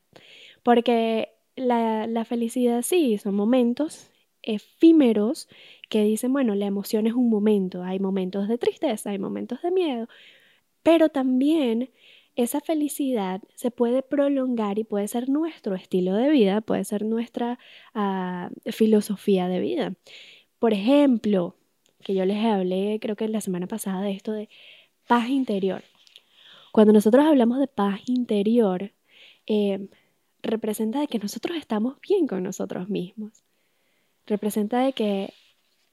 Porque 0.63 1.34
la, 1.55 2.25
felicidad 2.25 2.81
sí, 2.81 3.17
son 3.17 3.35
momentos 3.35 4.11
efímeros 4.41 5.47
que 5.89 6.03
dicen, 6.03 6.33
bueno, 6.33 6.55
la 6.55 6.65
emoción 6.65 7.07
es 7.07 7.13
un 7.13 7.29
momento, 7.29 7.83
hay 7.83 7.99
momentos 7.99 8.47
de 8.47 8.57
tristeza, 8.57 9.11
hay 9.11 9.19
momentos 9.19 9.61
de 9.61 9.71
miedo, 9.71 10.07
pero 10.83 11.09
también 11.09 11.91
esa 12.35 12.59
felicidad 12.61 13.41
se 13.55 13.71
puede 13.71 14.03
prolongar 14.03 14.77
y 14.79 14.83
puede 14.83 15.07
ser 15.07 15.29
nuestro 15.29 15.75
estilo 15.75 16.15
de 16.15 16.29
vida, 16.29 16.61
puede 16.61 16.83
ser 16.83 17.05
nuestra 17.05 17.59
ah, 17.93 18.49
filosofía 18.71 19.47
de 19.47 19.59
vida. 19.59 19.93
Por 20.59 20.73
ejemplo, 20.73 21.55
que 22.03 22.13
yo 22.13 22.25
les 22.25 22.43
hablé, 22.45 22.99
creo 23.01 23.15
que 23.15 23.27
la 23.27 23.41
semana 23.41 23.67
pasada, 23.67 24.01
de 24.01 24.11
esto 24.11 24.31
de 24.31 24.49
paz 25.07 25.29
interior. 25.29 25.83
Cuando 26.71 26.93
nosotros 26.93 27.25
hablamos 27.25 27.59
de 27.59 27.67
paz 27.67 28.01
interior, 28.07 28.91
eh, 29.47 29.87
representa 30.45 30.99
de 30.99 31.07
que 31.07 31.19
nosotros 31.19 31.57
estamos 31.57 31.99
bien 32.01 32.27
con 32.27 32.43
nosotros 32.43 32.89
mismos. 32.89 33.43
Representa 34.25 34.79
de 34.79 34.93
que 34.93 35.33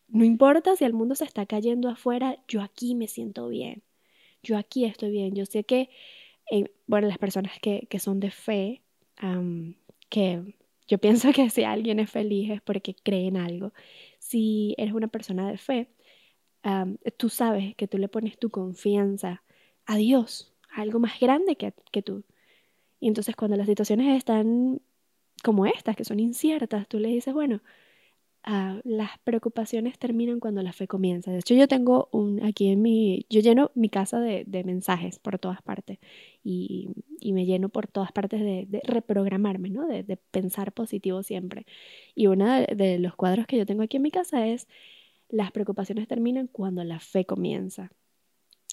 no 0.09 0.25
importa 0.25 0.77
si 0.77 0.85
el 0.85 0.93
mundo 0.93 1.15
se 1.15 1.25
está 1.25 1.47
cayendo 1.47 1.89
afuera, 1.89 2.39
yo 2.47 2.61
aquí 2.63 2.95
me 2.95 3.09
siento 3.09 3.49
bien. 3.49 3.83
Yo 4.43 4.59
aquí 4.59 4.85
estoy 4.85 5.11
bien. 5.11 5.35
Yo 5.35 5.47
sé 5.47 5.65
que, 5.65 5.89
eh, 6.51 6.73
bueno, 6.87 7.09
las 7.09 7.19
personas 7.19 7.59
que, 7.61 7.87
son 7.99 8.21
de 8.21 8.31
fe, 8.31 8.83
que 10.11 10.55
yo 10.87 10.99
pienso 11.01 11.33
que 11.33 11.49
si 11.51 11.65
alguien 11.65 12.01
es 12.01 12.11
feliz 12.11 12.51
es 12.51 12.61
porque 12.63 12.95
cree 12.95 13.27
en 13.29 13.39
algo. 13.39 13.73
Si 14.19 14.75
eres 14.79 14.95
una 14.95 15.09
persona 15.09 15.51
de 15.51 15.59
fe, 15.59 15.89
tú 17.17 17.29
sabes 17.29 17.75
que 17.77 17.89
tú 17.89 17.99
le 17.99 18.09
pones 18.09 18.39
tu 18.39 18.51
confianza 18.51 19.43
a 19.87 19.97
Dios, 19.97 20.53
a 20.71 20.83
algo 20.83 20.99
más 20.99 21.19
grande 21.21 21.57
que, 21.57 21.73
que 21.91 22.03
tú. 22.03 22.25
Y 23.03 23.09
entonces 23.09 23.35
cuando 23.35 23.57
las 23.57 23.67
situaciones 23.67 24.17
están 24.17 24.81
como 25.43 25.67
estas, 25.67 25.97
que 25.97 26.05
son 26.05 26.21
inciertas, 26.21 26.87
tú 26.89 27.01
le 27.01 27.09
dices, 27.09 27.35
bueno, 27.35 27.61
ah, 28.45 28.81
las 28.85 29.19
preocupaciones 29.25 29.99
terminan 29.99 30.41
cuando 30.41 30.63
la 30.63 30.73
fe 30.73 30.87
comienza. 30.89 31.33
De 31.33 31.41
hecho, 31.41 31.55
yo 31.55 31.69
tengo 31.69 32.09
un, 32.13 32.45
aquí 32.45 32.69
en 32.69 32.83
mi, 32.83 33.27
yo 33.31 33.41
lleno 33.41 33.73
mi 33.75 33.89
casa 33.91 34.21
de, 34.21 34.47
mensajes 34.65 35.19
por 35.19 35.39
todas 35.41 35.63
partes 35.63 35.99
y, 36.45 36.91
me 37.33 37.47
lleno 37.47 37.71
por 37.71 37.89
todas 37.89 38.13
partes 38.13 38.41
de, 38.41 38.81
reprogramarme, 38.85 39.71
¿no? 39.71 39.89
De, 39.89 40.05
pensar 40.31 40.73
positivo 40.73 41.25
siempre. 41.25 41.67
Y 42.15 42.29
uno 42.29 42.47
de 42.61 42.99
los 43.01 43.17
cuadros 43.17 43.47
que 43.47 43.59
yo 43.59 43.67
tengo 43.67 43.83
aquí 43.83 43.97
en 43.97 44.05
mi 44.05 44.13
casa 44.13 44.47
es, 44.47 44.69
las 45.29 45.53
preocupaciones 45.53 46.09
terminan 46.09 46.47
cuando 46.49 46.85
la 46.85 47.01
fe 47.01 47.25
comienza. 47.27 47.91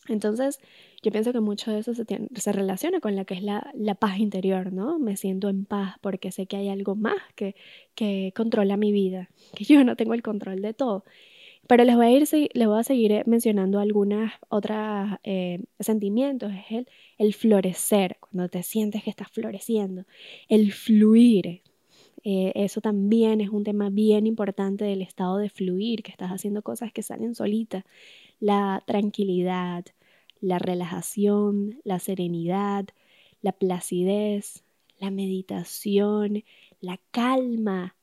Entonces, 0.10 0.60
yo 1.04 1.12
pienso 1.12 1.32
que 1.32 1.40
mucho 1.40 1.72
de 1.72 1.80
eso 1.80 1.94
se, 1.94 2.52
relaciona 2.52 3.00
con 3.00 3.16
la 3.16 3.26
que 3.26 3.36
es 3.36 3.44
la, 3.44 3.96
paz 4.00 4.20
interior, 4.20 4.74
¿no? 4.74 5.00
Me 5.00 5.16
siento 5.16 5.50
en 5.50 5.66
paz 5.66 5.96
porque 6.02 6.32
sé 6.32 6.48
que 6.48 6.58
hay 6.58 6.70
algo 6.70 6.96
más 6.96 7.22
que, 7.36 7.56
controla 8.36 8.78
mi 8.78 8.92
vida, 8.92 9.30
que 9.56 9.64
yo 9.64 9.84
no 9.84 9.96
tengo 9.96 10.14
el 10.14 10.24
control 10.24 10.62
de 10.62 10.74
todo. 10.74 11.04
Pero 11.68 11.84
les 11.84 11.96
voy 11.96 12.08
a, 12.08 12.12
ir, 12.12 12.28
les 12.54 12.68
voy 12.68 12.80
a 12.80 12.84
seguir 12.84 13.12
eh, 13.12 13.24
mencionando 13.28 13.80
algunas 13.80 14.34
otras 14.50 15.20
eh, 15.24 15.60
sentimientos. 15.80 16.52
Es 16.52 16.72
el, 16.72 16.88
el 17.20 17.34
florecer, 17.36 18.18
cuando 18.20 18.50
te 18.50 18.64
sientes 18.64 19.04
que 19.04 19.12
estás 19.12 19.30
floreciendo. 19.32 20.06
El 20.48 20.72
fluir, 20.72 21.62
eh, 22.24 22.52
eso 22.56 22.82
también 22.82 23.42
es 23.42 23.50
un 23.50 23.64
tema 23.64 23.90
bien 23.90 24.28
importante 24.28 24.86
del 24.86 25.02
estado 25.02 25.38
de 25.38 25.50
fluir, 25.50 26.04
que 26.04 26.12
estás 26.12 26.32
haciendo 26.32 26.62
cosas 26.62 26.92
que 26.92 27.04
salen 27.04 27.36
solitas. 27.36 27.84
La 28.40 28.84
tranquilidad, 28.86 29.86
la 30.42 30.60
relajación, 30.60 31.80
la 31.84 32.00
serenidad, 32.00 32.88
la 33.42 33.52
placidez, 33.52 34.64
la 35.00 35.12
meditación, 35.12 36.44
la 36.82 37.00
calma, 37.12 37.96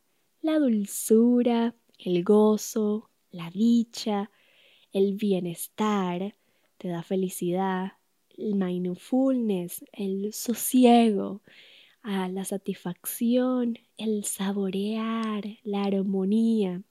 la 0.42 0.58
dulzura, 0.58 1.74
el 1.98 2.24
gozo, 2.24 3.10
la 3.30 3.50
dicha, 3.50 4.30
el 4.92 5.14
bienestar, 5.14 6.34
te 6.78 6.88
da 6.88 7.02
felicidad, 7.02 7.92
el 8.36 8.54
mindfulness, 8.54 9.84
el 9.92 10.32
sosiego, 10.32 11.42
ah, 12.02 12.28
la 12.28 12.44
satisfacción, 12.44 13.78
el 13.96 14.24
saborear, 14.24 15.44
la 15.64 15.84
armonía, 15.84 16.82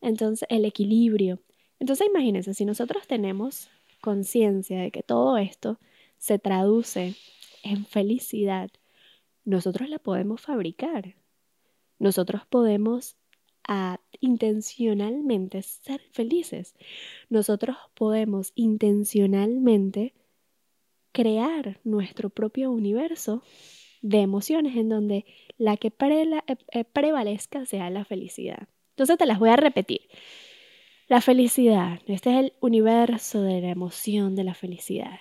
entonces 0.00 0.46
el 0.50 0.64
equilibrio. 0.64 1.40
Entonces 1.78 2.06
imagínense, 2.08 2.54
si 2.54 2.64
nosotros 2.64 3.06
tenemos 3.06 3.68
conciencia 4.00 4.80
de 4.80 4.90
que 4.90 5.02
todo 5.02 5.36
esto 5.38 5.78
se 6.18 6.38
traduce 6.38 7.14
en 7.62 7.86
felicidad, 7.86 8.70
nosotros 9.44 9.88
la 9.88 9.98
podemos 9.98 10.40
fabricar. 10.40 11.16
Nosotros 11.98 12.42
podemos 12.46 13.16
ah, 13.68 14.00
intencionalmente 14.20 15.62
ser 15.62 16.00
felices. 16.12 16.74
Nosotros 17.28 17.76
podemos 17.94 18.52
intencionalmente 18.54 20.14
crear 21.12 21.80
nuestro 21.84 22.30
propio 22.30 22.70
universo 22.70 23.42
de 24.02 24.20
emociones 24.20 24.76
en 24.76 24.88
donde 24.88 25.26
la 25.58 25.76
que 25.76 25.88
eh, 25.88 26.42
eh, 26.72 26.84
prevalezca 26.84 27.66
sea 27.66 27.90
la 27.90 28.04
felicidad. 28.04 28.68
Entonces 28.90 29.18
te 29.18 29.26
las 29.26 29.38
voy 29.38 29.50
a 29.50 29.56
repetir. 29.56 30.02
La 31.10 31.20
felicidad. 31.20 31.98
Este 32.06 32.30
es 32.30 32.36
el 32.36 32.52
universo 32.60 33.42
de 33.42 33.60
la 33.60 33.70
emoción 33.70 34.36
de 34.36 34.44
la 34.44 34.54
felicidad. 34.54 35.18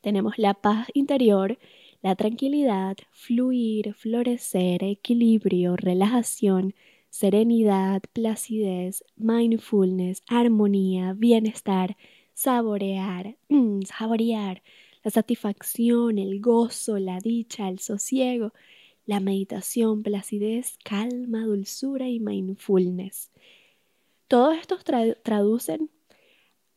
Tenemos 0.00 0.34
la 0.38 0.54
paz 0.54 0.86
interior, 0.94 1.58
la 2.02 2.14
tranquilidad, 2.14 2.96
fluir, 3.10 3.94
florecer, 3.94 4.84
equilibrio, 4.84 5.74
relajación, 5.74 6.72
serenidad, 7.10 8.02
placidez, 8.12 9.02
mindfulness, 9.16 10.22
armonía, 10.28 11.14
bienestar, 11.14 11.96
saborear, 12.32 13.36
mm, 13.48 13.80
saborear, 13.82 14.62
la 15.02 15.10
satisfacción, 15.10 16.16
el 16.16 16.40
gozo, 16.40 17.00
la 17.00 17.18
dicha, 17.18 17.68
el 17.68 17.80
sosiego, 17.80 18.52
la 19.04 19.18
meditación, 19.18 20.04
placidez, 20.04 20.78
calma, 20.84 21.44
dulzura 21.44 22.08
y 22.08 22.20
mindfulness. 22.20 23.32
Todos 24.28 24.56
estos 24.56 24.84
traducen 24.84 25.90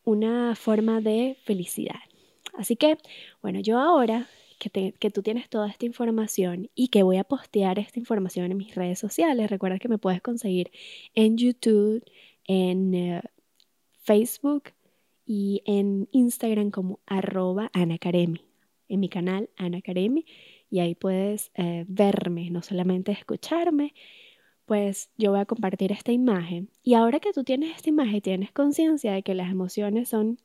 una 0.03 0.55
forma 0.55 1.01
de 1.01 1.37
felicidad. 1.43 1.99
Así 2.53 2.75
que, 2.75 2.97
bueno, 3.41 3.59
yo 3.59 3.79
ahora 3.79 4.27
que, 4.57 5.11
tú 5.11 5.21
tienes 5.21 5.49
toda 5.49 5.69
esta 5.69 5.85
información 5.85 6.69
y 6.75 6.87
que 6.87 7.03
voy 7.03 7.17
a 7.17 7.23
postear 7.23 7.79
esta 7.79 7.99
información 7.99 8.51
en 8.51 8.57
mis 8.57 8.75
redes 8.75 8.99
sociales, 8.99 9.49
recuerda 9.49 9.79
que 9.79 9.89
me 9.89 9.97
puedes 9.97 10.21
conseguir 10.21 10.71
en 11.13 11.37
YouTube, 11.37 12.03
en 12.45 12.93
eh, 12.93 13.21
Facebook 14.01 14.71
y 15.25 15.61
en 15.65 16.07
Instagram 16.11 16.71
como 16.71 16.99
arroba 17.05 17.69
anacaremi, 17.73 18.41
en 18.87 18.99
mi 18.99 19.09
canal 19.09 19.49
anacaremi, 19.57 20.25
y 20.69 20.79
ahí 20.79 20.95
puedes 20.95 21.51
eh, 21.55 21.85
verme, 21.87 22.49
no 22.49 22.61
solamente 22.61 23.11
escucharme, 23.11 23.93
pues 24.67 25.09
yo 25.17 25.31
voy 25.31 25.39
a 25.39 25.45
compartir 25.45 25.91
esta 25.93 26.11
imagen. 26.11 26.69
Y 26.83 26.93
ahora 26.93 27.19
que 27.21 27.31
tú 27.31 27.43
tienes 27.43 27.75
esta 27.75 27.89
imagen, 27.89 28.21
tienes 28.21 28.51
conciencia 28.51 29.13
de 29.13 29.23
que 29.23 29.33
las 29.33 29.49
emociones 29.49 30.09
son 30.09 30.39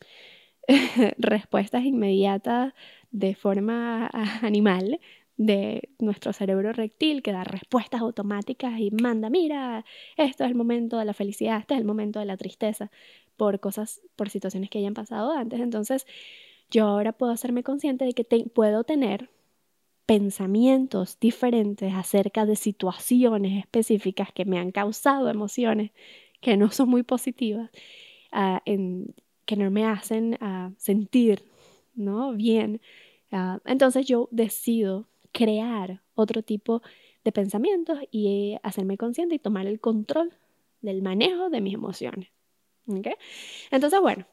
respuestas 1.19 1.85
inmediatas 1.85 2.73
de 3.11 3.35
forma 3.35 4.09
animal 4.43 5.01
de 5.37 5.91
nuestro 5.99 6.33
cerebro 6.33 6.73
reptil 6.73 7.23
que 7.23 7.33
da 7.33 7.43
respuestas 7.43 8.01
automáticas 8.01 8.79
y 8.79 8.93
manda, 8.93 9.29
mira, 9.29 9.85
esto 10.17 10.45
es 10.45 10.51
el 10.51 10.57
momento 10.57 10.99
de 10.99 11.05
la 11.05 11.15
felicidad, 11.15 11.59
este 11.59 11.75
es 11.75 11.81
el 11.81 11.87
momento 11.87 12.21
de 12.21 12.27
la 12.27 12.37
tristeza 12.37 12.93
por 13.37 13.59
cosas, 13.59 14.03
por 14.15 14.31
situaciones 14.31 14.71
que 14.71 14.79
hayan 14.79 14.95
pasado 14.95 15.33
antes. 15.33 15.59
Entonces, 15.61 16.07
yo 16.71 16.87
ahora 16.87 17.13
puedo 17.13 17.33
hacerme 17.33 17.65
consciente 17.65 18.05
de 18.05 18.13
que 18.13 18.25
puedo 18.55 18.85
tener 18.85 19.31
pensamientos 20.13 21.17
diferentes 21.19 21.95
acerca 21.95 22.45
de 22.45 22.55
situaciones 22.55 23.59
específicas 23.59 24.31
que 24.31 24.45
me 24.45 24.59
han 24.59 24.71
causado 24.71 25.31
emociones 25.31 25.91
que 26.43 26.59
no 26.59 26.71
son 26.71 26.91
muy 26.91 27.03
positivas, 27.03 27.71
en, 28.67 29.15
que 29.47 29.57
no 29.57 29.71
me 29.71 29.87
hacen 29.87 30.35
uh, 30.43 30.75
sentir 30.77 31.43
bien. 32.35 32.83
Uh, 33.31 33.59
entonces 33.65 34.05
yo 34.05 34.29
decido 34.31 35.09
crear 35.33 36.03
otro 36.15 36.43
tipo 36.43 36.83
de 37.25 37.33
pensamientos 37.33 37.99
y 38.11 38.59
hacerme 38.63 38.99
consciente 38.99 39.37
y 39.37 39.39
tomar 39.39 39.67
el 39.67 39.81
control 39.81 40.35
del 40.83 41.01
manejo 41.01 41.49
de 41.49 41.63
mis 41.63 41.73
emociones. 41.73 42.29
Entonces, 43.71 43.99
bueno, 43.99 44.27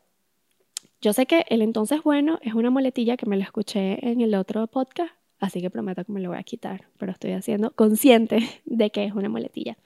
yo 0.99 1.13
sé 1.13 1.25
que 1.25 1.45
el 1.47 1.61
entonces 1.61 2.03
bueno 2.03 2.37
es 2.41 2.53
una 2.53 2.69
muletilla 2.69 3.15
que 3.15 3.27
me 3.27 3.37
la 3.37 3.45
escuché 3.45 4.05
en 4.05 4.19
el 4.19 4.35
otro 4.35 4.67
podcast, 4.67 5.13
así 5.39 5.61
que 5.61 5.69
prometo 5.69 6.03
que 6.03 6.11
me 6.11 6.19
lo 6.19 6.29
voy 6.29 6.37
a 6.37 6.43
quitar, 6.43 6.87
pero 6.97 7.11
estoy 7.11 7.31
haciendo 7.31 7.71
consciente 7.71 8.39
de 8.65 8.89
que 8.91 9.05
es 9.05 9.13
una 9.13 9.29
muletilla. 9.29 9.77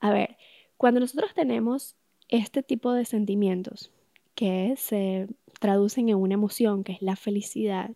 A 0.00 0.10
ver, 0.12 0.36
cuando 0.76 1.00
nosotros 1.00 1.32
tenemos 1.34 1.96
este 2.28 2.62
tipo 2.62 2.92
de 2.92 3.04
sentimientos 3.04 3.92
que 4.34 4.74
se 4.76 5.28
traducen 5.58 6.08
en 6.08 6.16
una 6.16 6.34
emoción, 6.34 6.84
que 6.84 6.92
es 6.92 7.02
la 7.02 7.16
felicidad, 7.16 7.90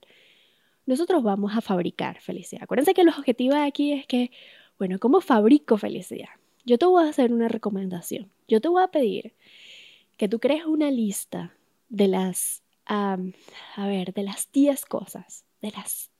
nosotros 0.86 1.22
vamos 1.22 1.56
a 1.56 1.60
fabricar 1.60 2.20
felicidad. 2.20 2.64
Acuérdense 2.64 2.94
que 2.94 3.00
el 3.00 3.08
objetivo 3.08 3.54
aquí 3.54 3.92
es 3.92 4.06
que, 4.06 4.30
bueno, 4.78 4.98
¿cómo 4.98 5.20
fabrico 5.20 5.78
felicidad? 5.78 6.28
Yo 6.66 6.78
te 6.78 6.86
voy 6.86 7.04
a 7.04 7.08
hacer 7.08 7.32
una 7.32 7.48
recomendación. 7.48 8.30
Yo 8.48 8.60
te 8.60 8.68
voy 8.68 8.82
a 8.82 8.88
pedir 8.88 9.34
que 10.16 10.28
tú 10.28 10.38
crees 10.38 10.64
una 10.66 10.90
lista 10.90 11.54
de 11.88 12.08
las, 12.08 12.62
a 12.86 13.16
ver, 13.78 14.12
de 14.12 14.22
las 14.22 14.50
10 14.52 14.84
cosas, 14.84 15.44
de 15.62 15.70
las 15.70 16.10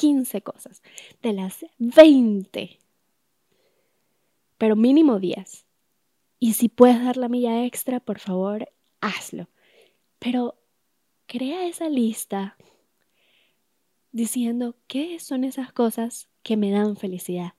15 0.00 0.40
cosas, 0.40 0.82
de 1.22 1.34
las 1.34 1.66
20, 1.78 2.78
pero 4.56 4.74
mínimo 4.74 5.18
10. 5.18 5.66
Y 6.38 6.54
si 6.54 6.70
puedes 6.70 7.04
dar 7.04 7.18
la 7.18 7.28
milla 7.28 7.66
extra, 7.66 8.00
por 8.00 8.18
favor, 8.18 8.72
hazlo. 9.02 9.50
Pero 10.18 10.58
crea 11.26 11.66
esa 11.66 11.90
lista 11.90 12.56
diciendo 14.10 14.74
qué 14.86 15.20
son 15.20 15.44
esas 15.44 15.70
cosas 15.70 16.30
que 16.42 16.56
me 16.56 16.70
dan 16.70 16.96
felicidad, 16.96 17.52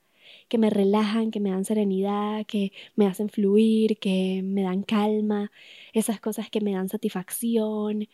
que 0.50 0.58
me 0.58 0.72
relajan, 0.72 1.30
que 1.30 1.40
me 1.40 1.52
dan 1.52 1.64
serenidad, 1.64 2.48
que 2.48 2.72
me 2.96 3.06
hacen 3.06 3.30
fluir, 3.30 4.00
que 4.00 4.42
me 4.44 4.64
dan 4.64 4.82
calma, 4.82 5.52
esas 5.94 6.20
cosas 6.20 6.50
que 6.50 6.60
me 6.60 6.72
dan 6.72 6.90
satisfacción, 6.90 8.10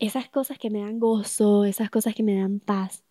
esas 0.00 0.28
cosas 0.28 0.58
que 0.58 0.68
me 0.68 0.80
dan 0.80 0.98
gozo, 0.98 1.64
esas 1.64 1.90
cosas 1.90 2.16
que 2.16 2.24
me 2.24 2.34
dan 2.34 2.58
paz. 2.58 3.04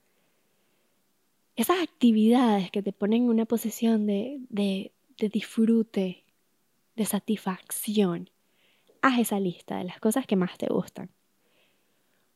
Esas 1.57 1.81
actividades 1.81 2.69
que 2.71 2.83
te 2.83 2.93
ponen 2.93 3.23
en 3.23 3.29
una 3.29 3.45
posición 3.45 4.05
de, 4.05 4.39
de, 4.49 4.93
disfrute, 5.17 6.23
de 6.95 7.05
satisfacción. 7.05 8.29
Haz 9.01 9.19
esa 9.19 9.39
lista 9.39 9.77
de 9.77 9.83
las 9.85 9.99
cosas 9.99 10.27
que 10.27 10.35
más 10.35 10.57
te 10.59 10.67
gustan. 10.67 11.09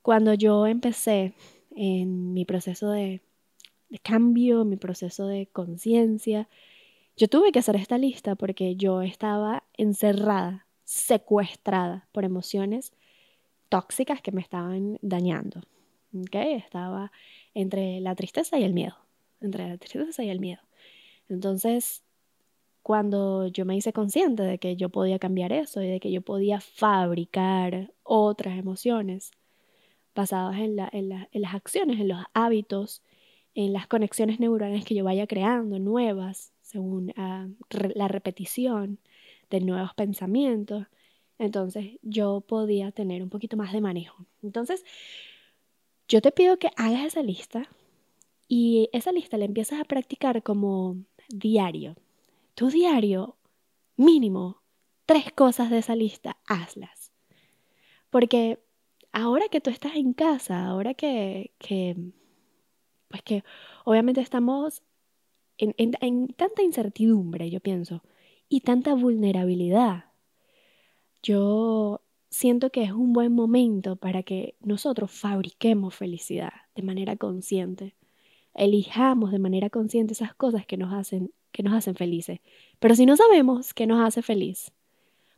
Cuando 0.01 0.33
yo 0.33 0.65
empecé 0.65 1.35
en 1.75 2.33
mi 2.33 2.45
proceso 2.45 2.89
de, 2.89 3.21
cambio, 4.01 4.65
mi 4.65 4.77
proceso 4.77 5.27
de 5.27 5.47
conciencia. 5.47 6.49
Yo 7.15 7.27
tuve 7.27 7.51
que 7.51 7.59
hacer 7.59 7.75
esta 7.75 7.99
lista 7.99 8.35
porque 8.35 8.75
yo 8.75 9.03
estaba 9.03 9.63
encerrada, 9.77 10.65
secuestrada 10.83 12.07
por 12.11 12.23
emociones 12.23 12.91
tóxicas 13.69 14.21
que 14.21 14.31
me 14.31 14.41
estaban 14.41 14.97
dañando. 15.03 15.61
¿okay? 16.19 16.53
Estaba 16.53 17.11
entre 17.53 17.99
la 17.99 18.15
tristeza 18.15 18.57
y 18.57 18.63
el 18.63 18.73
miedo, 18.73 18.95
entre 19.41 19.67
la 19.67 19.77
tristeza 19.77 20.23
y 20.23 20.29
el 20.29 20.39
miedo. 20.39 20.61
Entonces, 21.29 22.03
cuando 22.83 23.47
yo 23.47 23.65
me 23.65 23.75
hice 23.75 23.93
consciente 23.93 24.43
de 24.43 24.57
que 24.57 24.75
yo 24.75 24.89
podía 24.89 25.19
cambiar 25.19 25.53
eso 25.53 25.81
y 25.81 25.87
de 25.87 25.99
que 25.99 26.11
yo 26.11 26.21
podía 26.21 26.59
fabricar 26.61 27.93
otras 28.03 28.57
emociones, 28.57 29.31
basadas 30.15 30.57
en, 30.59 30.75
las 30.75 31.53
acciones, 31.53 31.99
en 31.99 32.07
los 32.07 32.19
hábitos, 32.33 33.01
en 33.53 33.73
las 33.73 33.87
conexiones 33.87 34.39
neuronales 34.39 34.85
que 34.85 34.95
yo 34.95 35.03
vaya 35.03 35.27
creando, 35.27 35.79
nuevas, 35.79 36.53
según 36.61 37.13
ah, 37.17 37.47
la 37.95 38.07
repetición 38.07 38.99
de 39.49 39.61
nuevos 39.61 39.93
pensamientos. 39.93 40.87
Entonces 41.37 41.97
yo 42.01 42.41
podía 42.41 42.91
tener 42.91 43.23
un 43.23 43.29
poquito 43.29 43.57
más 43.57 43.73
de 43.73 43.81
manejo. 43.81 44.25
Entonces, 44.43 44.83
yo 46.07 46.21
te 46.21 46.31
pido 46.31 46.57
que 46.57 46.71
hagas 46.75 47.05
esa 47.05 47.23
lista 47.23 47.69
y 48.53 48.89
esa 48.91 49.13
lista 49.13 49.37
la 49.37 49.45
empiezas 49.45 49.79
a 49.79 49.85
practicar 49.85 50.43
como 50.43 50.97
diario. 51.29 51.95
Tu 52.53 52.69
diario, 52.69 53.37
mínimo, 53.95 54.61
tres 55.05 55.31
cosas 55.31 55.69
de 55.69 55.77
esa 55.77 55.95
lista, 55.95 56.35
hazlas. 56.47 57.13
Porque 58.09 58.59
ahora 59.13 59.47
que 59.47 59.61
tú 59.61 59.69
estás 59.69 59.95
en 59.95 60.11
casa, 60.11 60.65
ahora 60.65 60.93
que, 60.95 61.53
pues 63.07 63.21
que 63.23 63.45
obviamente 63.85 64.19
estamos 64.19 64.83
en, 65.57 65.73
en, 65.77 66.27
tanta 66.33 66.61
incertidumbre, 66.61 67.49
yo 67.49 67.61
pienso, 67.61 68.03
y 68.49 68.59
tanta 68.59 68.95
vulnerabilidad, 68.95 70.11
yo 71.23 72.01
siento 72.29 72.69
que 72.69 72.83
es 72.83 72.91
un 72.91 73.13
buen 73.13 73.31
momento 73.31 73.95
para 73.95 74.23
que 74.23 74.57
nosotros 74.59 75.09
fabriquemos 75.09 75.95
felicidad 75.95 76.51
de 76.75 76.83
manera 76.83 77.15
consciente. 77.15 77.95
Elijamos 78.53 79.31
de 79.31 79.39
manera 79.39 79.69
consciente 79.69 80.13
esas 80.13 80.33
cosas 80.35 80.65
que 80.65 80.77
nos 80.77 80.93
hacen, 80.93 81.31
que 81.51 81.63
nos 81.63 81.73
hacen 81.73 81.95
felices. 81.95 82.39
Pero 82.79 82.95
si 82.95 83.05
no 83.05 83.15
sabemos 83.15 83.73
qué 83.73 83.87
nos 83.87 84.05
hace 84.05 84.21
feliz, 84.21 84.71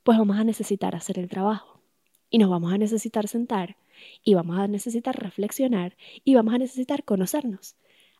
pues 0.03 0.17
vamos 0.17 0.37
a 0.37 0.43
necesitar 0.43 0.95
hacer 0.95 1.19
el 1.19 1.29
trabajo 1.29 1.81
y 2.29 2.37
nos 2.37 2.49
vamos 2.49 2.73
a 2.73 2.77
necesitar 2.77 3.27
sentar 3.27 3.77
y 4.23 4.33
vamos 4.33 4.57
a 4.57 4.67
necesitar 4.67 5.15
reflexionar 5.21 5.95
y 6.23 6.35
vamos 6.35 6.53
a 6.53 6.57
necesitar 6.57 7.03
conocernos. 7.03 7.75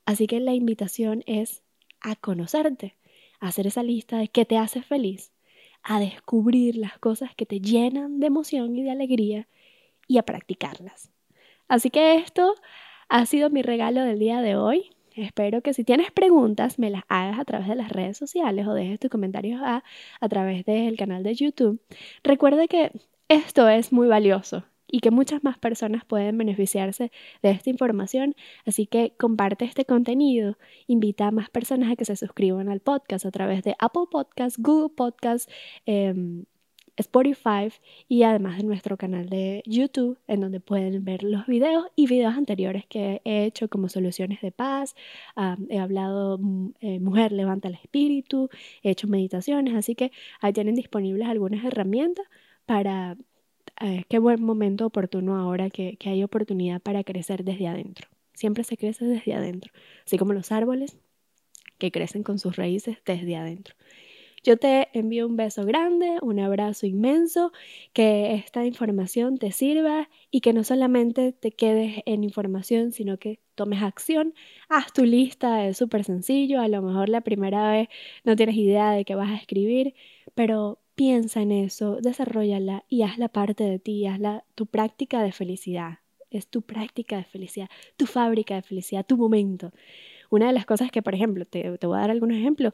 Así 0.06 0.28
que 0.28 0.40
la 0.40 0.54
invitación 0.54 1.24
es 1.26 1.64
a 2.02 2.16
conocerte, 2.16 2.98
a 3.40 3.48
hacer 3.48 3.68
esa 3.68 3.84
lista 3.84 4.18
de 4.18 4.28
qué 4.28 4.46
te 4.46 4.58
hace 4.58 4.82
feliz, 4.82 5.32
a 5.82 6.00
descubrir 6.00 6.76
las 6.76 6.98
cosas 7.00 7.36
que 7.36 7.46
te 7.46 7.60
llenan 7.60 8.20
de 8.20 8.28
emoción 8.28 8.76
y 8.78 8.84
de 8.84 8.92
alegría 8.92 9.48
y 10.08 10.18
a 10.18 10.24
practicarlas. 10.24 11.12
Así 11.68 11.90
que 11.90 12.16
esto 12.16 12.56
ha 13.10 13.26
sido 13.26 13.50
mi 13.50 13.62
regalo 13.62 14.02
del 14.02 14.20
día 14.20 14.42
de 14.42 14.56
hoy. 14.56 14.92
Espero 15.16 15.62
que 15.62 15.74
si 15.74 15.84
tienes 15.84 16.12
preguntas 16.12 16.80
me 16.80 16.90
las 16.90 17.04
hagas 17.08 17.40
a 17.40 17.46
través 17.46 17.68
de 17.68 17.76
las 17.76 17.90
redes 17.90 18.18
sociales 18.18 18.68
o 18.68 18.74
dejes 18.74 19.00
tus 19.00 19.12
comentarios 19.12 19.62
a, 19.64 19.84
a 20.20 20.30
través 20.30 20.66
del 20.66 20.98
canal 20.98 21.24
de 21.24 21.36
YouTube. 21.36 21.80
Recuerda 22.24 22.68
que 22.68 22.92
esto 23.28 23.70
es 23.70 23.94
muy 23.94 24.08
valioso 24.08 24.64
y 24.94 25.00
que 25.00 25.10
muchas 25.10 25.44
más 25.44 25.58
personas 25.58 26.06
pueden 26.06 26.38
beneficiarse 26.38 27.12
de 27.42 27.50
esta 27.50 27.72
información, 27.72 28.36
así 28.64 28.86
que 28.86 29.16
comparte 29.18 29.66
este 29.66 29.86
contenido, 29.86 30.60
invita 30.86 31.28
a 31.28 31.32
más 31.32 31.50
personas 31.50 31.92
a 31.92 31.96
que 31.96 32.06
se 32.06 32.16
suscriban 32.16 32.70
al 32.70 32.80
podcast 32.80 33.26
a 33.26 33.32
través 33.32 33.64
de 33.64 33.76
Apple 33.80 34.04
Podcasts, 34.12 34.62
Google 34.62 34.94
Podcasts 34.96 35.52
em, 35.88 36.46
Spotify 36.98 37.72
y 38.08 38.24
además 38.24 38.58
de 38.58 38.64
nuestro 38.64 38.98
canal 38.98 39.30
de 39.30 39.64
YouTube 39.66 40.20
en 40.28 40.42
donde 40.42 40.60
pueden 40.60 41.04
ver 41.04 41.24
los 41.24 41.46
videos 41.48 41.86
y 41.96 42.08
videos 42.08 42.36
anteriores 42.36 42.86
que 42.86 43.22
he 43.26 43.46
hecho 43.46 43.68
como 43.68 43.90
soluciones 43.90 44.42
de 44.42 44.52
paz. 44.52 44.96
he 45.70 45.80
hablado 45.80 46.38
mm, 46.38 46.70
eh, 46.82 47.00
Mujer 47.00 47.32
levanta 47.32 47.68
el 47.68 47.76
espíritu, 47.76 48.50
he 48.84 48.92
hecho 48.92 49.08
meditaciones, 49.08 49.76
así 49.76 49.96
que 49.96 50.12
ahí 50.42 50.54
tienen 50.54 50.76
disponibles 50.76 51.28
algunas 51.28 51.66
herramientas 51.66 52.26
para 52.66 53.18
eh, 53.82 54.04
qué 54.10 54.20
buen 54.20 54.44
momento 54.44 54.86
oportuno 54.86 55.36
ahora 55.38 55.70
que, 55.70 55.98
que 55.98 56.10
hay 56.10 56.24
oportunidad 56.24 56.82
para 56.82 57.04
crecer 57.04 57.44
desde 57.44 57.68
adentro. 57.68 58.08
Siempre 58.34 58.64
se 58.64 58.78
crece 58.78 59.06
desde 59.06 59.34
adentro, 59.34 59.72
así 60.06 60.18
como 60.18 60.34
los 60.34 60.52
árboles 60.52 60.98
que 61.78 61.92
crecen 61.92 62.24
con 62.24 62.40
sus 62.40 62.56
raíces 62.56 62.98
desde 63.06 63.36
adentro. 63.36 63.76
Yo 64.44 64.58
te 64.58 64.90
envío 64.92 65.26
un 65.26 65.38
beso 65.38 65.66
grande, 65.66 66.18
un 66.22 66.38
abrazo 66.40 66.86
inmenso, 66.86 67.54
que 67.94 68.34
esta 68.36 68.66
información 68.66 69.38
te 69.38 69.52
sirva 69.54 70.10
y 70.32 70.42
que 70.42 70.52
no 70.52 70.66
solamente 70.66 71.32
te 71.32 71.52
quedes 71.52 72.02
en 72.06 72.26
información, 72.26 72.92
sino 72.92 73.18
que 73.18 73.40
tomes 73.56 73.82
acción. 73.82 74.34
Haz 74.68 74.92
tu 74.92 75.06
lista, 75.06 75.66
es 75.66 75.78
súper 75.78 76.04
sencillo, 76.04 76.60
a 76.60 76.68
lo 76.68 76.82
mejor 76.82 77.08
la 77.08 77.22
primera 77.22 77.72
vez 77.72 77.88
no 78.26 78.36
tienes 78.36 78.56
idea 78.58 78.92
de 78.92 79.06
qué 79.06 79.16
vas 79.16 79.32
a 79.32 79.36
escribir, 79.38 79.94
pero 80.36 80.80
piensa 80.96 81.42
en 81.42 81.52
eso, 81.54 82.00
desarrollala 82.02 82.84
y 82.90 83.04
hazla 83.04 83.30
parte 83.30 83.64
de 83.64 83.80
ti, 83.80 84.06
hazla 84.08 84.44
tu 84.56 84.66
práctica 84.66 85.24
de 85.24 85.32
felicidad. 85.32 86.00
Es 86.32 86.48
tu 86.48 86.64
práctica 86.64 87.18
de 87.18 87.24
felicidad, 87.26 87.70
tu 87.96 88.08
fábrica 88.08 88.56
de 88.56 88.64
felicidad, 88.64 89.06
tu 89.06 89.18
momento. 89.18 89.72
Una 90.30 90.48
de 90.48 90.54
las 90.54 90.66
cosas 90.66 90.92
que, 90.92 91.02
por 91.04 91.16
ejemplo, 91.16 91.46
te, 91.46 91.78
te 91.78 91.88
voy 91.88 91.98
a 91.98 92.02
dar 92.02 92.12
algunos 92.12 92.38
ejemplos, 92.38 92.74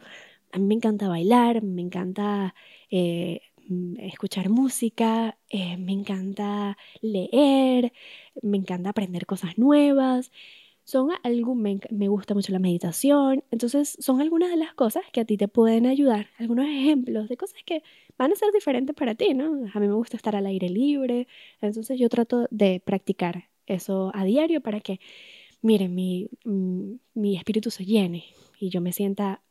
a 0.51 0.59
mí 0.59 0.65
me 0.65 0.75
encanta 0.75 1.07
bailar, 1.07 1.63
me 1.63 1.81
encanta 1.81 2.55
eh, 2.89 3.41
mm, 3.67 3.99
escuchar 3.99 4.49
música, 4.49 5.37
eh, 5.49 5.77
me 5.77 5.93
encanta 5.93 6.77
leer, 7.01 7.93
me 8.41 8.57
encanta 8.57 8.89
aprender 8.89 9.25
cosas 9.25 9.57
nuevas. 9.57 10.31
Son 10.83 11.09
algo, 11.23 11.55
me, 11.55 11.79
me, 11.91 12.07
gusta 12.07 12.33
mucho 12.33 12.51
la 12.51 12.59
meditación. 12.59 13.43
Entonces, 13.51 13.95
son 13.99 14.21
algunas 14.21 14.49
de 14.49 14.57
las 14.57 14.73
cosas 14.73 15.03
que 15.13 15.21
a 15.21 15.25
ti 15.25 15.37
te 15.37 15.47
pueden 15.47 15.85
ayudar. 15.85 16.29
Algunos 16.39 16.65
ejemplos 16.67 17.29
de 17.29 17.37
cosas 17.37 17.61
que 17.63 17.83
van 18.17 18.31
a 18.31 18.35
ser 18.35 18.51
diferentes 18.53 18.95
para 18.95 19.15
ti, 19.15 19.33
¿no? 19.35 19.69
A 19.73 19.79
mí 19.79 19.87
me 19.87 19.93
gusta 19.93 20.17
estar 20.17 20.35
al 20.35 20.47
aire 20.47 20.69
libre. 20.69 21.27
Entonces, 21.61 21.99
yo 21.99 22.09
trato 22.09 22.47
de 22.51 22.81
practicar 22.83 23.49
eso 23.67 24.11
a 24.15 24.23
diario 24.25 24.61
para 24.61 24.81
que, 24.81 24.99
miren, 25.61 25.93
mi, 25.95 26.29
mm, 26.45 26.93
mi 27.13 27.37
espíritu 27.37 27.71
se 27.71 27.85
llene 27.85 28.25
y 28.59 28.69
yo 28.69 28.81
me 28.81 28.91
sienta 28.93 29.43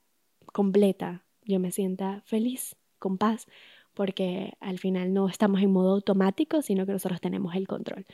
completa, 0.53 1.25
yo 1.43 1.61
me 1.61 1.71
sienta 1.73 2.23
feliz, 2.25 2.77
con 2.99 3.19
paz, 3.19 3.47
porque 3.95 4.53
al 4.61 4.79
final 4.79 5.13
no 5.13 5.29
estamos 5.29 5.61
en 5.61 5.73
modo 5.73 5.93
automático, 5.95 6.63
sino 6.63 6.87
que 6.87 6.93
nosotros 6.93 7.21
tenemos 7.21 7.55
el 7.55 7.67
control. 7.67 8.07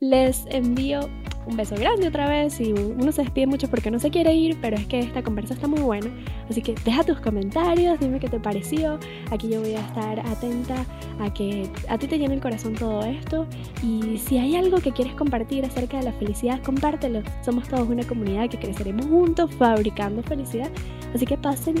Les 0.00 0.46
envío 0.50 1.00
un 1.44 1.56
beso 1.56 1.74
grande 1.74 2.06
otra 2.06 2.28
vez 2.28 2.60
y 2.60 2.72
uno 2.72 3.10
se 3.10 3.22
despide 3.22 3.48
mucho 3.48 3.68
porque 3.68 3.90
no 3.90 3.98
se 3.98 4.10
quiere 4.10 4.32
ir, 4.32 4.56
pero 4.60 4.76
es 4.76 4.86
que 4.86 5.00
esta 5.00 5.24
conversa 5.24 5.54
está 5.54 5.66
muy 5.66 5.80
buena. 5.80 6.08
Así 6.48 6.62
que 6.62 6.76
deja 6.84 7.02
tus 7.02 7.18
comentarios, 7.18 7.98
dime 7.98 8.20
qué 8.20 8.28
te 8.28 8.38
pareció. 8.38 9.00
Aquí 9.32 9.48
yo 9.48 9.60
voy 9.60 9.74
a 9.74 9.80
estar 9.80 10.20
atenta 10.20 10.86
a 11.18 11.34
que 11.34 11.68
a 11.88 11.98
ti 11.98 12.06
te 12.06 12.16
llene 12.16 12.34
el 12.34 12.40
corazón 12.40 12.74
todo 12.74 13.02
esto. 13.02 13.44
Y 13.82 14.18
si 14.18 14.38
hay 14.38 14.54
algo 14.54 14.78
que 14.78 14.92
quieres 14.92 15.16
compartir 15.16 15.64
acerca 15.64 15.96
de 15.96 16.04
la 16.04 16.12
felicidad, 16.12 16.62
compártelo. 16.62 17.22
Somos 17.44 17.66
todos 17.66 17.88
una 17.88 18.06
comunidad 18.06 18.48
que 18.48 18.58
creceremos 18.58 19.06
juntos 19.06 19.52
fabricando 19.56 20.22
felicidad. 20.22 20.70
Así 21.12 21.26
que 21.26 21.36
pasen 21.36 21.74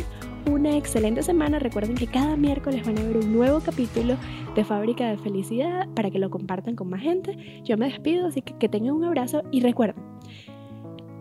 una 0.48 0.76
excelente 0.76 1.22
semana. 1.22 1.58
Recuerden 1.58 1.94
que 1.94 2.06
cada 2.06 2.36
miércoles 2.36 2.84
van 2.84 2.98
a 2.98 3.02
ver 3.02 3.16
un 3.18 3.32
nuevo 3.32 3.60
capítulo 3.60 4.16
de 4.54 4.64
Fábrica 4.64 5.08
de 5.08 5.18
Felicidad 5.18 5.86
para 5.94 6.10
que 6.10 6.18
lo 6.18 6.30
compartan 6.30 6.74
con 6.74 6.88
más 6.88 7.02
gente. 7.02 7.62
Yo 7.64 7.76
me 7.76 7.86
despido, 7.86 8.26
así 8.26 8.42
que 8.42 8.56
que 8.58 8.68
tengan 8.68 8.94
un 8.94 9.04
abrazo 9.04 9.42
y 9.50 9.60
recuerden, 9.60 10.02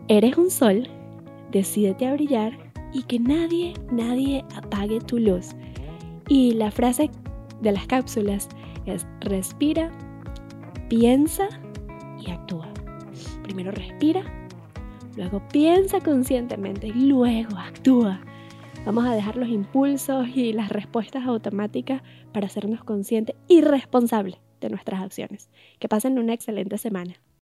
eres 0.08 0.38
un 0.38 0.50
sol, 0.50 0.88
decídete 1.52 2.08
a 2.08 2.13
brillar 2.13 2.58
y 2.94 3.04
que 3.04 3.20
nadie, 3.20 3.74
nadie 3.92 4.44
apague 4.56 5.00
tu 5.02 5.20
luz. 5.20 5.50
Y 6.30 6.54
la 6.54 6.72
frase 6.72 7.10
de 7.62 7.72
las 7.72 7.86
cápsulas 7.88 8.50
es 8.86 9.06
respira, 9.22 9.92
piensa 10.90 11.48
y 12.20 12.32
actúa. 12.32 12.70
Primero 13.44 13.72
respira, 13.72 14.24
luego 15.16 15.42
piensa 15.52 16.00
conscientemente 16.00 16.88
y 16.88 17.08
luego 17.08 17.58
actúa. 17.58 18.22
Vamos 18.88 19.06
a 19.06 19.13
dejar 19.13 19.36
los 19.36 19.50
impulsos 19.50 20.30
y 20.34 20.54
las 20.54 20.69
respuestas 20.69 21.26
automáticas 21.26 22.02
para 22.32 22.47
hacernos 22.47 22.86
conscientes 22.86 23.36
y 23.50 23.60
responsables 23.60 24.39
de 24.62 24.69
nuestras 24.69 25.02
acciones. 25.02 25.50
Que 25.78 25.89
pasen 25.89 26.17
una 26.17 26.34
excelente 26.34 26.78
semana. 26.78 27.15